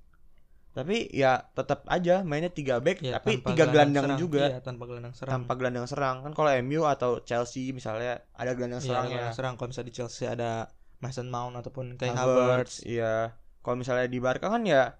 Tapi 0.78 1.10
ya 1.10 1.42
tetap 1.50 1.82
aja 1.88 2.22
mainnya 2.22 2.48
3 2.48 2.78
back 2.78 3.02
Iya, 3.02 3.18
tapi 3.18 3.42
tiga 3.42 3.66
gelandang 3.66 4.06
serang. 4.06 4.20
juga. 4.20 4.44
Iya, 4.46 4.60
tanpa 4.62 4.84
gelandang 4.86 5.14
serang. 5.14 5.34
tanpa 5.34 5.54
gelandang 5.56 5.88
serang 5.88 6.16
kan 6.22 6.32
kalau 6.32 6.50
MU 6.62 6.86
atau 6.86 7.12
Chelsea 7.20 7.72
misalnya 7.72 8.22
ada 8.32 8.54
gelandang 8.54 8.80
Iya, 8.80 8.88
serangnya 8.88 9.10
gelandang 9.12 9.34
serang 9.36 9.54
kalau 9.56 9.68
misalnya 9.68 9.90
di 9.90 9.96
Chelsea 9.96 10.26
ada 10.26 10.70
Mason 10.98 11.28
Mount 11.28 11.54
ataupun 11.56 11.94
kayak 11.96 12.14
Havertz 12.14 12.82
iya 12.84 13.34
kalau 13.60 13.74
misalnya 13.76 14.06
di 14.06 14.18
Barca 14.18 14.48
kan 14.48 14.62
ya 14.62 14.94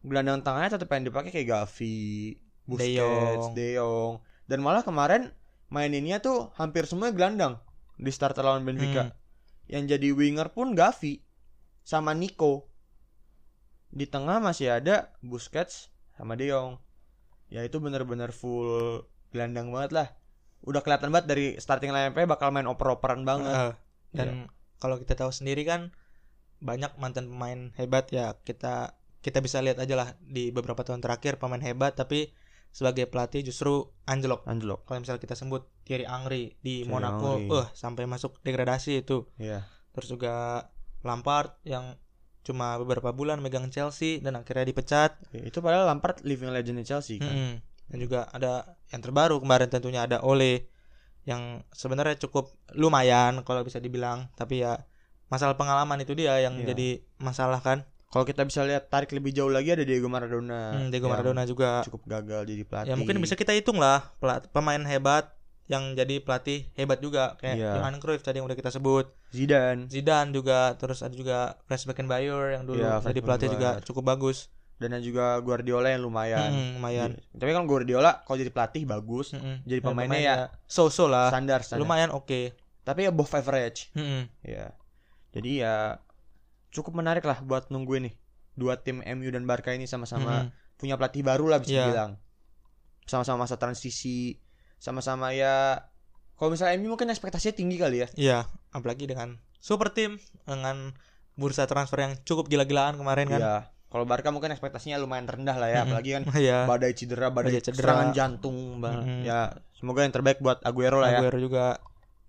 gelandang 0.00 0.40
tengahnya 0.40 0.76
tetap 0.76 0.88
yang 0.90 1.04
dipakai 1.04 1.30
kayak 1.30 1.48
Gavi 1.48 2.36
Busquets 2.62 2.96
Jong. 2.96 3.52
De 3.52 3.68
Jong 3.74 4.12
dan 4.44 4.58
malah 4.60 4.80
kemarin 4.80 5.32
maininnya 5.66 6.16
tuh 6.18 6.52
hampir 6.54 6.84
semua 6.84 7.08
gelandang 7.10 7.56
di 7.94 8.08
starter 8.08 8.40
lawan 8.40 8.62
Benfica 8.62 9.04
Hmm. 9.04 9.16
yang 9.66 9.84
jadi 9.86 10.12
winger 10.12 10.48
pun 10.50 10.72
Gavi 10.72 11.24
sama 11.80 12.12
Nico 12.12 12.68
di 13.94 14.10
tengah 14.10 14.42
masih 14.42 14.74
ada 14.74 15.14
Busquets 15.22 15.94
sama 16.18 16.34
De 16.34 16.50
Jong 16.50 16.82
ya 17.46 17.62
itu 17.62 17.78
bener-bener 17.78 18.34
full 18.34 19.06
gelandang 19.30 19.70
banget 19.70 19.94
lah 19.94 20.08
udah 20.66 20.82
kelihatan 20.82 21.14
banget 21.14 21.26
dari 21.30 21.46
starting 21.62 21.94
lineup 21.94 22.18
bakal 22.26 22.50
main 22.50 22.66
oper-operan 22.66 23.22
banget 23.22 23.54
Heeh. 23.54 23.74
dan 24.10 24.28
kalau 24.82 24.98
kita 24.98 25.14
tahu 25.14 25.30
sendiri 25.30 25.62
kan 25.62 25.94
banyak 26.58 26.90
mantan 26.98 27.30
pemain 27.30 27.70
hebat 27.78 28.10
ya 28.10 28.34
kita 28.42 28.98
kita 29.22 29.38
bisa 29.40 29.62
lihat 29.62 29.78
aja 29.78 29.94
lah 29.94 30.08
di 30.20 30.50
beberapa 30.50 30.82
tahun 30.82 31.00
terakhir 31.00 31.38
pemain 31.38 31.62
hebat 31.62 31.94
tapi 31.94 32.34
sebagai 32.74 33.06
pelatih 33.06 33.46
justru 33.46 33.94
anjlok. 34.02 34.42
Anjlok. 34.50 34.82
Kalau 34.82 34.98
misalnya 34.98 35.22
kita 35.22 35.38
sebut 35.38 35.70
Thierry 35.86 36.10
Angri 36.10 36.58
di 36.58 36.82
Thierry 36.82 36.90
Monaco, 36.90 37.38
eh 37.38 37.66
sampai 37.70 38.10
masuk 38.10 38.42
degradasi 38.42 39.06
itu. 39.06 39.30
Iya. 39.38 39.62
Terus 39.94 40.10
juga 40.10 40.66
Lampard 41.06 41.54
yang 41.62 41.94
cuma 42.44 42.76
beberapa 42.76 43.08
bulan 43.10 43.40
megang 43.40 43.72
Chelsea 43.72 44.20
dan 44.20 44.36
akhirnya 44.36 44.68
dipecat. 44.68 45.16
Itu 45.32 45.58
padahal 45.58 45.88
Lampard 45.88 46.20
living 46.22 46.52
legend 46.52 46.78
di 46.78 46.86
Chelsea 46.86 47.16
kan. 47.16 47.32
Mm-mm. 47.32 47.52
Dan 47.84 47.98
juga 47.98 48.28
ada 48.30 48.76
yang 48.92 49.00
terbaru 49.00 49.40
kemarin 49.40 49.68
tentunya 49.68 50.04
ada 50.04 50.20
Ole 50.20 50.68
yang 51.24 51.64
sebenarnya 51.72 52.20
cukup 52.20 52.52
lumayan 52.76 53.40
kalau 53.42 53.64
bisa 53.64 53.80
dibilang, 53.80 54.28
tapi 54.36 54.60
ya 54.60 54.76
masalah 55.32 55.56
pengalaman 55.56 55.96
itu 55.98 56.12
dia 56.12 56.36
yang 56.38 56.60
Iya. 56.60 56.76
jadi 56.76 56.88
masalah 57.16 57.64
kan. 57.64 57.88
Kalau 58.12 58.22
kita 58.22 58.46
bisa 58.46 58.62
lihat 58.62 58.92
tarik 58.92 59.10
lebih 59.10 59.34
jauh 59.34 59.50
lagi 59.50 59.74
ada 59.74 59.82
Diego 59.82 60.06
Maradona. 60.06 60.76
Hmm, 60.78 60.92
Diego 60.92 61.10
Maradona 61.10 61.42
juga. 61.48 61.82
cukup 61.82 62.06
gagal 62.06 62.46
jadi 62.46 62.62
pelatih. 62.62 62.90
Ya 62.92 62.94
mungkin 62.94 63.18
bisa 63.18 63.34
kita 63.34 63.50
hitung 63.50 63.80
lah 63.80 64.14
pemain 64.52 64.78
hebat 64.84 65.32
yang 65.64 65.92
jadi 65.92 66.20
pelatih 66.20 66.68
hebat 66.74 67.00
juga 67.00 67.36
kayak 67.36 67.56
Iya. 67.56 67.70
Johan 67.76 67.96
Cruyff 67.96 68.20
tadi 68.20 68.36
yang 68.36 68.46
udah 68.46 68.54
kita 68.54 68.68
sebut. 68.68 69.08
Zidane 69.30 69.88
Zidane 69.88 70.30
juga 70.30 70.76
terus 70.76 71.00
ada 71.00 71.10
juga 71.10 71.56
Franz 71.64 71.84
Beckenbauer 71.84 72.52
yang 72.52 72.64
dulu 72.64 72.78
Iya, 72.78 73.00
jadi 73.00 73.20
pelatih 73.20 73.48
juga 73.50 73.80
cukup 73.80 74.04
bagus. 74.06 74.52
dan 74.74 74.90
ada 74.90 75.00
juga 75.00 75.38
Guardiola 75.38 75.86
yang 75.88 76.02
lumayan. 76.02 76.50
Hmm, 76.50 76.70
lumayan. 76.76 77.10
Iya. 77.14 77.38
Tapi 77.38 77.50
kan 77.50 77.64
Guardiola 77.64 78.20
kalau 78.20 78.36
jadi 78.36 78.50
pelatih 78.50 78.82
bagus, 78.84 79.30
Mm-mm. 79.32 79.62
jadi 79.62 79.80
Ya, 79.80 79.86
pemainnya 79.86 80.20
ya 80.20 80.36
so-so 80.66 81.06
lah. 81.06 81.30
standar 81.30 81.62
standar. 81.62 81.80
Lumayan 81.80 82.10
oke. 82.10 82.52
Tapi 82.82 83.06
above 83.06 83.32
average. 83.32 83.94
Mm-mm. 83.94 84.26
Ya. 84.42 84.74
Jadi 85.30 85.62
ya 85.62 86.02
cukup 86.68 86.94
menarik 86.94 87.22
lah 87.22 87.38
buat 87.40 87.70
nungguin 87.70 88.10
nih. 88.10 88.14
Dua 88.52 88.76
tim 88.76 88.98
MU 89.00 89.30
dan 89.30 89.46
Barca 89.46 89.70
ini 89.70 89.86
sama-sama 89.86 90.50
Mm-mm. 90.50 90.76
punya 90.76 90.98
pelatih 90.98 91.22
baru 91.22 91.46
lah 91.48 91.62
bisa 91.62 91.70
Iya. 91.70 91.82
dibilang. 91.86 92.12
Sama-sama 93.06 93.46
masa 93.46 93.54
transisi, 93.54 94.42
sama-sama 94.84 95.32
ya 95.32 95.80
kalau 96.36 96.52
misalnya 96.52 96.76
MU 96.76 96.92
mungkin 96.92 97.08
ekspektasinya 97.08 97.54
tinggi 97.54 97.76
kali 97.78 98.04
ya. 98.04 98.08
Iya, 98.14 98.38
apalagi 98.68 99.08
dengan 99.08 99.40
super 99.56 99.88
tim 99.88 100.20
dengan 100.44 100.92
bursa 101.34 101.64
transfer 101.64 101.96
yang 101.98 102.20
cukup 102.20 102.46
gila-gilaan 102.46 102.94
kemarin 102.94 103.26
kan. 103.26 103.40
Iya. 103.40 103.56
Kalau 103.88 104.04
Barca 104.04 104.28
mungkin 104.28 104.50
ekspektasinya 104.50 104.98
lumayan 104.98 105.24
rendah 105.24 105.54
lah 105.54 105.70
ya, 105.70 105.78
apalagi 105.86 106.10
kan 106.12 106.22
Iya. 106.36 106.66
badai 106.66 106.92
cedera, 106.92 107.30
badai, 107.30 107.54
Badai 107.54 107.62
cedera. 107.62 107.80
serangan 107.80 108.08
jantung, 108.10 108.82
Bang. 108.82 109.00
Mm-mm. 109.00 109.20
Ya, 109.22 109.54
semoga 109.72 110.02
yang 110.02 110.10
terbaik 110.10 110.42
buat 110.42 110.58
Aguero 110.60 110.98
lah 110.98 111.14
ya. 111.14 111.20
Aguero 111.22 111.38
juga 111.38 111.78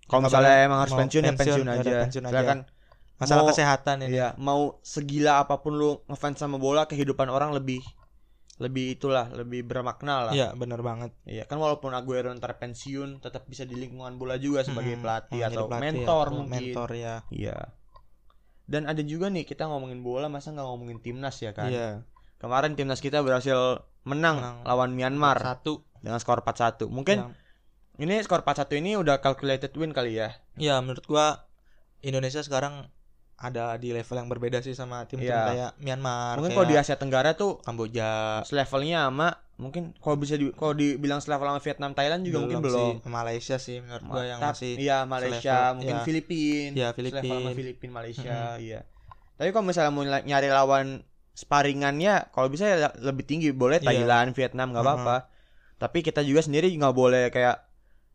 Kalau 0.06 0.22
misalnya 0.22 0.62
emang 0.62 0.78
harus 0.80 0.94
pensiun, 0.94 1.22
ya 1.26 1.34
pensiun, 1.34 1.60
pensiun 1.60 1.66
ya 1.66 1.74
aja. 1.82 1.98
pensiun 2.06 2.24
aja. 2.24 2.32
Silakan 2.32 2.58
masalah 3.18 3.42
Mau- 3.42 3.50
kesehatan 3.50 3.96
ini. 4.00 4.10
Iya, 4.14 4.28
mau 4.38 4.62
segila 4.80 5.42
apa 5.42 5.58
pun 5.58 5.74
lu 5.74 5.98
ngefans 6.06 6.38
sama 6.38 6.56
bola, 6.56 6.86
kehidupan 6.86 7.26
orang 7.26 7.50
lebih 7.50 7.82
lebih 8.56 8.96
itulah, 8.96 9.28
lebih 9.36 9.68
bermakna 9.68 10.28
lah. 10.28 10.32
Iya, 10.32 10.56
benar 10.56 10.80
banget. 10.80 11.12
Iya, 11.28 11.44
kan 11.44 11.60
walaupun 11.60 11.92
Aguero 11.92 12.32
ntar 12.32 12.56
pensiun, 12.56 13.20
tetap 13.20 13.44
bisa 13.44 13.68
di 13.68 13.76
lingkungan 13.76 14.16
bola 14.16 14.40
juga 14.40 14.64
sebagai 14.64 14.96
Mm-mm. 14.96 15.04
pelatih 15.04 15.40
atau 15.44 15.68
pelatih 15.68 15.76
ya. 15.76 15.84
mentor 15.92 16.26
Oh, 16.26 16.34
mungkin. 16.40 16.62
Mentor 16.72 16.90
ya. 16.96 17.14
Iya. 17.28 17.58
Dan 18.66 18.88
ada 18.88 18.98
juga 19.04 19.28
nih 19.28 19.44
kita 19.44 19.68
ngomongin 19.68 20.00
bola, 20.00 20.26
masa 20.26 20.56
nggak 20.56 20.66
ngomongin 20.66 20.98
timnas 20.98 21.36
ya 21.38 21.52
kan? 21.52 21.68
Iya. 21.68 22.02
Kemarin 22.40 22.74
timnas 22.74 22.98
kita 22.98 23.20
berhasil 23.20 23.84
menang, 24.08 24.40
Menang. 24.40 24.56
lawan 24.64 24.90
Myanmar 24.96 25.36
Satu. 25.36 25.84
dengan 26.00 26.16
skor 26.16 26.40
4-1. 26.40 26.88
Mungkin 26.88 27.28
Yang- 27.28 27.36
ini 28.00 28.14
skor 28.24 28.40
4-1 28.40 28.72
ini 28.80 28.96
udah 28.96 29.20
calculated 29.20 29.70
win 29.76 29.92
kali 29.92 30.16
ya. 30.16 30.32
Iya, 30.56 30.80
menurut 30.80 31.04
gua 31.04 31.44
Indonesia 32.00 32.40
sekarang 32.40 32.88
ada 33.36 33.76
di 33.76 33.90
level 33.90 34.16
yang 34.16 34.28
berbeda 34.28 34.58
sih 34.58 34.72
sama 34.72 35.04
tim-tim 35.04 35.28
Iya. 35.28 35.44
kayak 35.46 35.70
Myanmar, 35.78 36.34
Mungkin 36.34 36.50
kayak 36.50 36.56
kalau 36.56 36.66
di 36.66 36.76
Asia 36.78 36.96
Tenggara 36.96 37.30
tuh 37.32 37.60
Kamboja 37.60 38.40
selevelnya 38.42 39.06
sama 39.06 39.28
mungkin 39.56 39.92
kalau 39.94 40.16
bisa 40.16 40.34
di 40.34 40.48
kalau 40.50 40.72
dibilang 40.72 41.16
selevel 41.18 41.44
sama 41.46 41.58
Vietnam 41.58 41.92
Thailand 41.92 42.20
juga 42.22 42.38
mungkin 42.42 42.60
belum. 42.60 42.76
sih. 42.76 42.92
Malaysia 43.06 43.56
sih 43.56 43.76
menurut 43.78 44.04
gua 44.06 44.24
yang 44.26 44.38
masih 44.38 44.72
iya 44.76 45.04
Malaysia 45.04 45.40
selevel, 45.42 45.74
mungkin 45.74 45.94
iya. 45.94 46.04
Filipina 46.04 46.72
Iya, 46.74 46.88
selevel 46.90 47.12
sama 47.14 47.24
Filipin. 47.26 47.54
Filipina 47.54 47.92
Malaysia 47.94 48.36
iya 48.58 48.80
tapi 49.34 49.48
kalau 49.50 49.64
misalnya 49.64 49.90
mau 49.90 50.00
nyari- 50.02 50.48
lawan 50.50 50.86
sparingannya 51.36 52.14
kalau 52.30 52.48
bisa 52.48 52.64
ya 52.66 52.76
lebih 52.98 53.22
tinggi 53.22 53.48
boleh 53.50 53.78
Iya. 53.78 53.86
Thailand 53.86 54.32
Vietnam 54.32 54.72
nggak 54.72 54.80
apa-apa 54.82 55.16
tapi 55.76 56.00
kita 56.00 56.20
juga 56.20 56.40
sendiri 56.40 56.72
nggak 56.72 56.92
boleh 56.94 57.28
kayak 57.28 57.60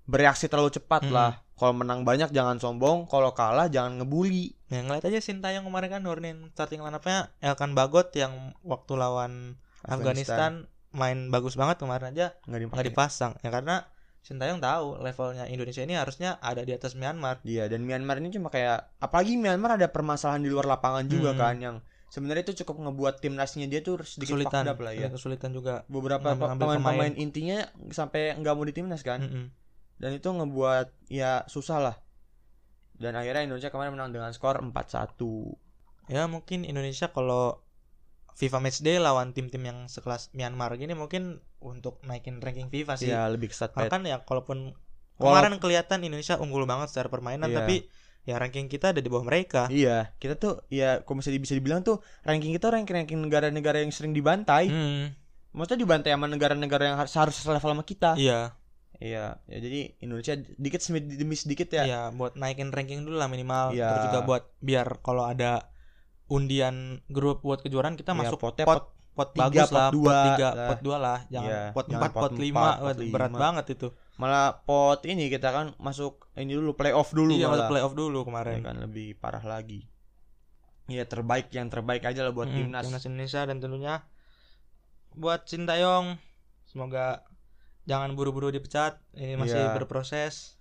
bereaksi 0.03 0.45
terlalu 0.45 0.69
cepat 0.71 1.01
Mm-mm. 1.03 1.13
lah 1.13 1.31
kalau 1.53 1.73
menang 1.75 2.01
banyak 2.01 2.29
jangan 2.29 2.57
sombong 2.57 3.05
kalau 3.05 3.31
kalah 3.31 3.65
jangan 3.65 3.97
ngebully 3.97 4.57
Ya 4.71 4.79
ngeliat 4.81 5.03
aja 5.03 5.19
Sintayong 5.19 5.67
kemarin 5.67 5.91
kan 5.91 6.01
nurunin 6.01 6.47
starting 6.55 6.79
line-up-nya 6.79 7.35
Elkan 7.43 7.75
Bagot 7.75 8.15
yang 8.15 8.55
waktu 8.63 8.95
lawan 8.95 9.59
Afghanistan, 9.83 10.71
main 10.95 11.27
bagus 11.27 11.59
banget 11.59 11.83
kemarin 11.83 12.15
aja 12.15 12.31
nggak 12.47 12.71
nggak 12.71 12.87
dipasang 12.87 13.35
ya 13.43 13.51
karena 13.51 13.83
Sintayong 14.21 14.61
tahu 14.61 15.01
levelnya 15.01 15.49
Indonesia 15.49 15.81
ini 15.81 15.97
harusnya 15.97 16.37
ada 16.45 16.61
di 16.61 16.71
atas 16.71 16.93
Myanmar. 16.93 17.41
Iya 17.41 17.65
dan 17.65 17.81
Myanmar 17.83 18.21
ini 18.21 18.29
cuma 18.29 18.53
kayak 18.53 18.93
apalagi 19.01 19.33
Myanmar 19.33 19.81
ada 19.81 19.89
permasalahan 19.89 20.45
di 20.45 20.49
luar 20.53 20.69
lapangan 20.69 21.09
juga 21.09 21.33
Hmm. 21.33 21.41
kan 21.41 21.55
yang 21.57 21.75
sebenarnya 22.13 22.45
itu 22.45 22.61
cukup 22.61 22.85
ngebuat 22.85 23.17
timnasnya 23.17 23.65
dia 23.65 23.81
tuh 23.81 23.97
sedikit 24.05 24.37
Kesulitan, 24.37 24.69
up 24.69 24.77
lah 24.77 24.93
ya. 24.93 25.09
kesulitan 25.09 25.51
juga. 25.51 25.83
Beberapa 25.89 26.37
pemain-pemain 26.37 27.17
intinya 27.17 27.65
sampai 27.89 28.37
nggak 28.37 28.53
mau 28.53 28.63
di 28.67 28.75
timnas 28.77 29.01
kan. 29.01 29.25
Mm-mm. 29.25 29.45
Dan 29.97 30.11
itu 30.13 30.29
ngebuat 30.29 31.09
ya 31.09 31.41
susah 31.49 31.81
lah. 31.81 31.95
Dan 33.01 33.17
akhirnya 33.17 33.41
Indonesia 33.43 33.67
kemarin 33.67 33.91
menang 33.91 34.13
dengan 34.13 34.29
skor 34.29 34.61
4-1. 34.61 35.17
Ya 36.07 36.25
mungkin 36.25 36.63
Indonesia 36.63 37.09
kalau 37.09 37.65
FIFA 38.31 38.57
Matchday 38.59 38.97
lawan 38.97 39.33
tim-tim 39.33 39.61
yang 39.61 39.79
sekelas 39.85 40.29
Myanmar 40.31 40.73
gini 40.75 40.93
mungkin 40.93 41.41
untuk 41.59 41.97
naikin 42.01 42.37
ranking 42.37 42.69
FIFA 42.69 42.93
sih. 42.95 43.09
Ya 43.09 43.25
lebih 43.25 43.49
kesat. 43.49 43.73
Bahkan 43.73 44.01
ya 44.03 44.21
kalaupun 44.21 44.77
Walau- 45.17 45.37
kemarin 45.37 45.57
kelihatan 45.57 46.01
Indonesia 46.01 46.37
unggul 46.37 46.63
banget 46.63 46.89
secara 46.89 47.09
permainan 47.09 47.49
Iya. 47.49 47.57
tapi 47.59 47.75
ya 48.21 48.37
ranking 48.37 48.65
kita 48.65 48.93
ada 48.93 49.01
di 49.01 49.09
bawah 49.09 49.25
mereka. 49.25 49.65
Iya, 49.67 50.13
kita 50.17 50.37
tuh 50.37 50.61
ya 50.69 51.01
kalau 51.01 51.19
bisa 51.19 51.33
bisa 51.33 51.53
dibilang 51.53 51.81
tuh 51.81 51.99
ranking 52.21 52.53
kita 52.53 52.69
ranking-ranking 52.69 53.17
negara-negara 53.17 53.81
yang 53.81 53.89
sering 53.89 54.13
dibantai. 54.13 54.69
Hmm, 54.69 55.17
Maksudnya 55.51 55.83
dibantai 55.83 56.15
sama 56.15 56.25
negara-negara 56.25 56.83
yang 56.85 56.97
harus 56.97 57.11
harus 57.13 57.35
selevel 57.35 57.73
sama 57.73 57.83
kita. 57.83 58.15
iya. 58.15 58.55
Iya, 59.01 59.41
ya 59.43 59.57
jadi 59.57 59.97
Indonesia 59.97 60.33
dikit 60.37 60.77
demi 60.93 61.33
sedikit 61.33 61.73
ya. 61.73 61.83
Ya, 61.83 62.01
buat 62.11 62.37
naikin 62.37 62.69
ranking 62.69 63.01
dulu 63.01 63.17
lah 63.17 63.25
minimal. 63.25 63.73
Iya. 63.73 63.89
Terus 63.89 64.03
juga 64.07 64.19
buat 64.21 64.43
biar 64.61 65.01
kalau 65.01 65.25
ada 65.25 65.65
undian 66.27 67.01
grup 67.07 67.41
buat 67.41 67.59
kejuaraan 67.59 67.97
kita 67.97 68.13
Iya, 68.13 68.19
masuk 68.23 68.37
potnya 68.39 68.63
pot 68.63 68.93
pot 69.11 69.33
tiga, 69.33 69.43
bagus 69.43 69.67
pot 69.67 69.75
lah, 69.75 69.89
dua 69.89 70.05
pot 70.05 70.21
tiga, 70.23 70.47
lah. 70.47 70.67
pot 70.69 70.79
dua 70.79 70.97
lah, 70.97 71.19
jangan 71.27 71.49
Iya, 71.49 71.61
pot 71.73 71.85
empat, 71.89 72.11
pot 72.11 72.21
pot 72.21 72.33
lima, 72.37 72.61
pot 72.71 72.85
Waduh, 72.87 73.09
berat 73.09 73.27
lima. 73.27 73.39
banget 73.41 73.65
itu. 73.73 73.87
Malah 74.15 74.45
pot 74.61 74.99
ini 75.03 75.23
kita 75.27 75.49
kan 75.49 75.65
masuk 75.77 76.29
ini 76.33 76.53
dulu 76.53 76.71
playoff 76.71 77.09
dulu 77.11 77.33
iya, 77.33 77.49
malah. 77.49 77.57
masuk 77.57 77.67
playoff 77.67 77.93
dulu 77.93 78.19
Ya 78.21 78.25
kemarin. 78.29 78.59
kan 78.61 78.75
lebih 78.79 79.17
parah 79.17 79.41
lagi. 79.41 79.89
Iya 80.85 81.03
terbaik 81.03 81.49
yang 81.49 81.67
terbaik 81.67 82.05
aja 82.05 82.21
lah 82.21 82.31
buat 82.31 82.47
Mm, 82.47 82.69
timnas. 82.69 82.85
Indonesia 83.01 83.41
dan 83.43 83.57
tentunya 83.57 84.05
buat 85.11 85.43
Sintayong 85.43 86.15
semoga 86.63 87.25
jangan 87.91 88.15
buru-buru 88.15 88.47
dipecat, 88.49 88.95
ini 89.13 89.35
masih 89.35 89.59
Iya. 89.59 89.75
berproses. 89.75 90.55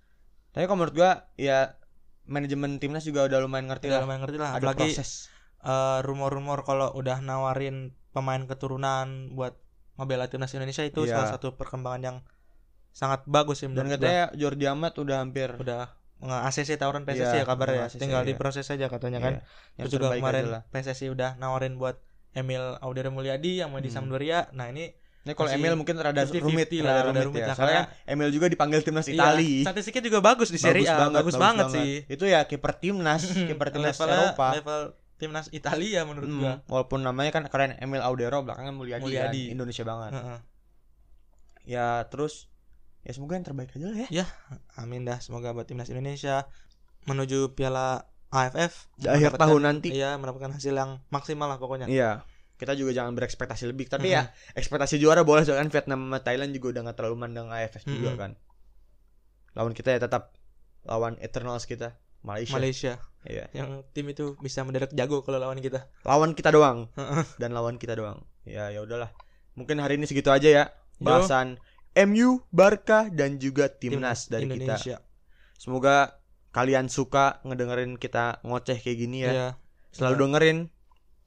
Tapi 0.49 0.65
kalau 0.65 0.77
menurut 0.77 0.93
gua 0.93 1.11
ya 1.35 1.79
manajemen 2.25 2.75
timnas 2.77 3.01
juga 3.01 3.23
udah 3.23 3.39
lumayan 3.39 3.65
ngerti 3.65 3.87
Tidak 3.87 3.95
lah. 3.95 4.03
lumayan 4.03 4.21
ngerti 4.21 4.37
lah, 4.37 4.49
Ada 4.51 4.59
apalagi 4.61 4.87
proses. 4.91 5.31
eh, 5.61 5.99
rumor-rumor 6.01 6.59
kalau 6.61 6.91
udah 6.91 7.17
nawarin 7.19 7.77
pemain 8.09 8.43
keturunan 8.43 9.07
buat 9.31 9.55
membela 9.93 10.25
timnas 10.25 10.51
Indonesia 10.51 10.83
itu 10.83 11.01
Iya. 11.01 11.15
salah 11.15 11.29
satu 11.31 11.53
perkembangan 11.53 12.01
yang 12.01 12.17
sangat 12.91 13.23
bagus 13.25 13.59
sih 13.59 13.65
Dan 13.65 13.79
menurut 13.79 13.87
gua. 13.89 13.97
katanya 13.97 14.25
Jordi 14.33 14.65
Amat 14.67 14.93
udah 14.97 15.17
hampir 15.17 15.49
udah 15.53 15.95
nge-ACC 16.19 16.75
tawaran 16.75 17.01
PSSI 17.01 17.23
Iya, 17.33 17.33
ya 17.35 17.45
kabarnya 17.45 17.77
nge-ACC, 17.79 17.97
tinggal 17.97 18.21
iya. 18.21 18.27
diproses 18.27 18.63
saja 18.63 18.85
katanya 18.87 19.19
kan 19.19 19.33
Iya, 19.33 19.41
yang 19.73 19.85
terus 19.85 19.93
juga 19.95 20.07
kemarin 20.11 20.43
aja 20.43 20.51
lah. 20.51 20.61
PSSI 20.67 21.07
udah 21.09 21.29
nawarin 21.35 21.75
buat 21.75 21.95
Emil 22.31 22.61
Audere 22.79 23.09
Mulyadi 23.09 23.57
yang 23.57 23.69
main 23.69 23.79
di 23.79 23.87
Hmm. 23.87 24.03
Sampdoria 24.03 24.47
nah 24.51 24.65
ini 24.65 24.91
Ini 25.21 25.31
kalau 25.31 25.49
Emil 25.49 25.73
mungkin 25.75 25.95
rada 25.95 26.17
50-50 26.19 26.41
rumit 26.41 26.67
lah, 26.75 26.81
rada 26.81 27.01
rada 27.03 27.11
rumit, 27.13 27.25
rumit 27.27 27.41
ya. 27.41 27.47
lah, 27.47 27.55
Soalnya 27.55 27.83
karena- 27.85 28.09
Emil 28.09 28.29
juga 28.31 28.45
dipanggil 28.47 28.81
timnas 28.81 29.05
iya, 29.05 29.15
Itali. 29.15 29.53
statistiknya 29.61 30.03
juga 30.03 30.19
bagus 30.19 30.49
di 30.49 30.57
Serie 30.57 30.81
A 30.83 31.07
bagus, 31.07 31.35
banget, 31.35 31.65
sih 31.69 31.91
Itu 32.07 32.25
ya 32.25 32.41
kiper 32.43 32.73
timnas, 32.75 33.21
kiper 33.29 33.69
timnas 33.69 33.93
levelnya 33.93 34.17
Eropa. 34.27 34.47
level 34.51 34.81
timnas 35.15 35.47
Italia 35.51 36.01
menurut 36.01 36.25
Hmm, 36.25 36.39
gua 36.39 36.53
walaupun 36.67 36.99
namanya 36.99 37.29
kan 37.31 37.45
keren 37.45 37.77
Emil 37.77 38.01
Audero 38.01 38.41
belakangnya 38.41 38.73
Mulyadi, 38.73 39.03
Mulyadi. 39.03 39.43
Kan, 39.43 39.53
Indonesia 39.53 39.83
banget. 39.83 40.11
Heeh. 40.11 40.37
Ya 41.63 41.85
terus 42.07 42.49
ya 43.01 43.11
semoga 43.11 43.33
yang 43.33 43.43
terbaik 43.43 43.69
aja 43.71 43.87
lah 43.87 43.99
ya. 44.03 44.25
amin 44.75 45.01
dah 45.03 45.17
semoga 45.17 45.49
buat 45.51 45.65
timnas 45.65 45.85
Indonesia 45.87 46.49
menuju 47.03 47.53
Piala 47.53 48.09
AFF 48.29 48.89
Di 48.95 49.05
akhir 49.07 49.35
tahun 49.35 49.61
nanti. 49.63 49.89
iya 49.91 50.15
mendapatkan 50.15 50.49
hasil 50.51 50.71
yang 50.71 51.01
maksimal 51.07 51.45
lah 51.45 51.57
pokoknya 51.57 51.85
Iya. 51.85 52.25
Kita 52.61 52.77
juga 52.77 52.93
jangan 52.93 53.17
berekspektasi 53.17 53.65
lebih, 53.65 53.89
tapi 53.89 54.13
Mhm. 54.13 54.15
ya 54.15 54.23
ekspektasi 54.53 55.01
juara 55.01 55.25
boleh 55.25 55.41
soalnya 55.41 55.65
kan 55.65 55.73
Vietnam 55.73 55.99
sama 56.05 56.21
Thailand 56.21 56.53
juga 56.53 56.77
udah 56.77 56.81
gak 56.85 56.97
terlalu 57.01 57.15
mandang 57.17 57.49
AFF 57.49 57.81
juga 57.83 58.13
Mhm. 58.13 58.19
kan. 58.21 58.31
Lawan 59.51 59.73
kita 59.73 59.89
ya 59.91 59.99
tetap 59.99 60.37
lawan 60.81 61.17
Eternals 61.17 61.65
kita 61.65 61.97
Malaysia. 62.21 62.53
Malaysia 62.53 62.93
Iya. 63.25 63.49
yang 63.51 63.81
tim 63.91 64.05
itu 64.07 64.37
bisa 64.37 64.61
mendadak 64.61 64.93
jago 64.93 65.21
kalau 65.21 65.37
lawan 65.37 65.57
kita 65.57 65.89
Lawan 66.01 66.33
kita 66.33 66.53
doang 66.53 66.85
dan 67.37 67.49
lawan 67.51 67.75
kita 67.75 67.97
doang. 67.97 68.21
Ya 68.45 68.69
ya 68.69 68.81
udahlah. 68.81 69.09
Mungkin 69.53 69.81
hari 69.81 69.97
ini 69.97 70.05
segitu 70.05 70.29
aja 70.29 70.45
ya. 70.47 70.65
bahasan 71.01 71.57
MU, 71.97 72.45
Barca 72.53 73.09
dan 73.09 73.41
juga 73.41 73.73
timnas 73.73 74.29
dari 74.29 74.45
kita. 74.45 74.53
Indonesia. 74.77 74.97
Semoga 75.57 76.21
kalian 76.53 76.93
suka 76.93 77.41
ngedengerin 77.41 77.97
kita 77.97 78.37
ngoceh 78.45 78.77
kayak 78.77 78.97
gini 79.01 79.25
ya. 79.25 79.31
Iya. 79.33 79.49
Selalu 79.89 80.15
dengerin 80.21 80.57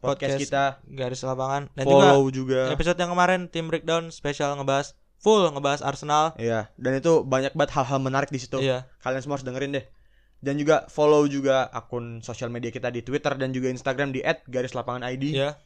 podcast, 0.05 0.37
Podcast 0.37 0.45
kita, 0.45 0.65
Garis 0.85 1.25
lapangan 1.25 1.63
dan 1.73 1.85
juga 1.89 2.07
follow 2.13 2.27
juga. 2.29 2.61
episode 2.69 2.99
yang 3.01 3.11
kemarin 3.17 3.41
tim 3.49 3.67
breakdown 3.73 4.13
spesial 4.13 4.53
ngebahas 4.61 4.93
full 5.25 5.41
ngebahas 5.49 5.81
Arsenal. 5.81 6.37
Iya, 6.37 6.69
dan 6.77 6.93
itu 7.01 7.25
banyak 7.25 7.57
banget 7.57 7.73
hal-hal 7.81 7.99
menarik 8.05 8.29
di 8.29 8.37
situ. 8.37 8.61
Iya. 8.61 8.85
Kalian 9.01 9.25
semua 9.25 9.41
harus 9.41 9.49
dengerin 9.49 9.73
deh. 9.81 9.87
Dan 10.45 10.61
juga 10.61 10.85
follow 10.93 11.25
juga 11.25 11.73
akun 11.73 12.21
sosial 12.21 12.53
media 12.53 12.69
kita 12.69 12.93
di 12.93 13.01
Twitter 13.01 13.33
dan 13.33 13.49
juga 13.57 13.73
Instagram 13.73 14.13
di 14.13 14.21
@garislapanganid. 14.21 15.33
Iya. 15.33 15.57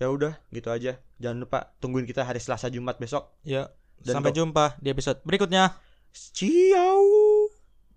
Ya 0.00 0.06
udah, 0.08 0.40
gitu 0.48 0.72
aja. 0.72 0.96
Jangan 1.20 1.38
lupa 1.44 1.76
tungguin 1.76 2.08
kita 2.08 2.24
hari 2.24 2.40
Selasa 2.40 2.72
Jumat 2.72 2.96
besok. 2.96 3.36
Iya. 3.44 3.68
Dan 4.00 4.22
Sampai 4.22 4.32
jumpa 4.32 4.80
di 4.80 4.88
episode 4.94 5.20
berikutnya. 5.26 5.76
Ciao. 6.14 7.04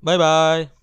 Bye 0.01 0.17
bye. 0.19 0.80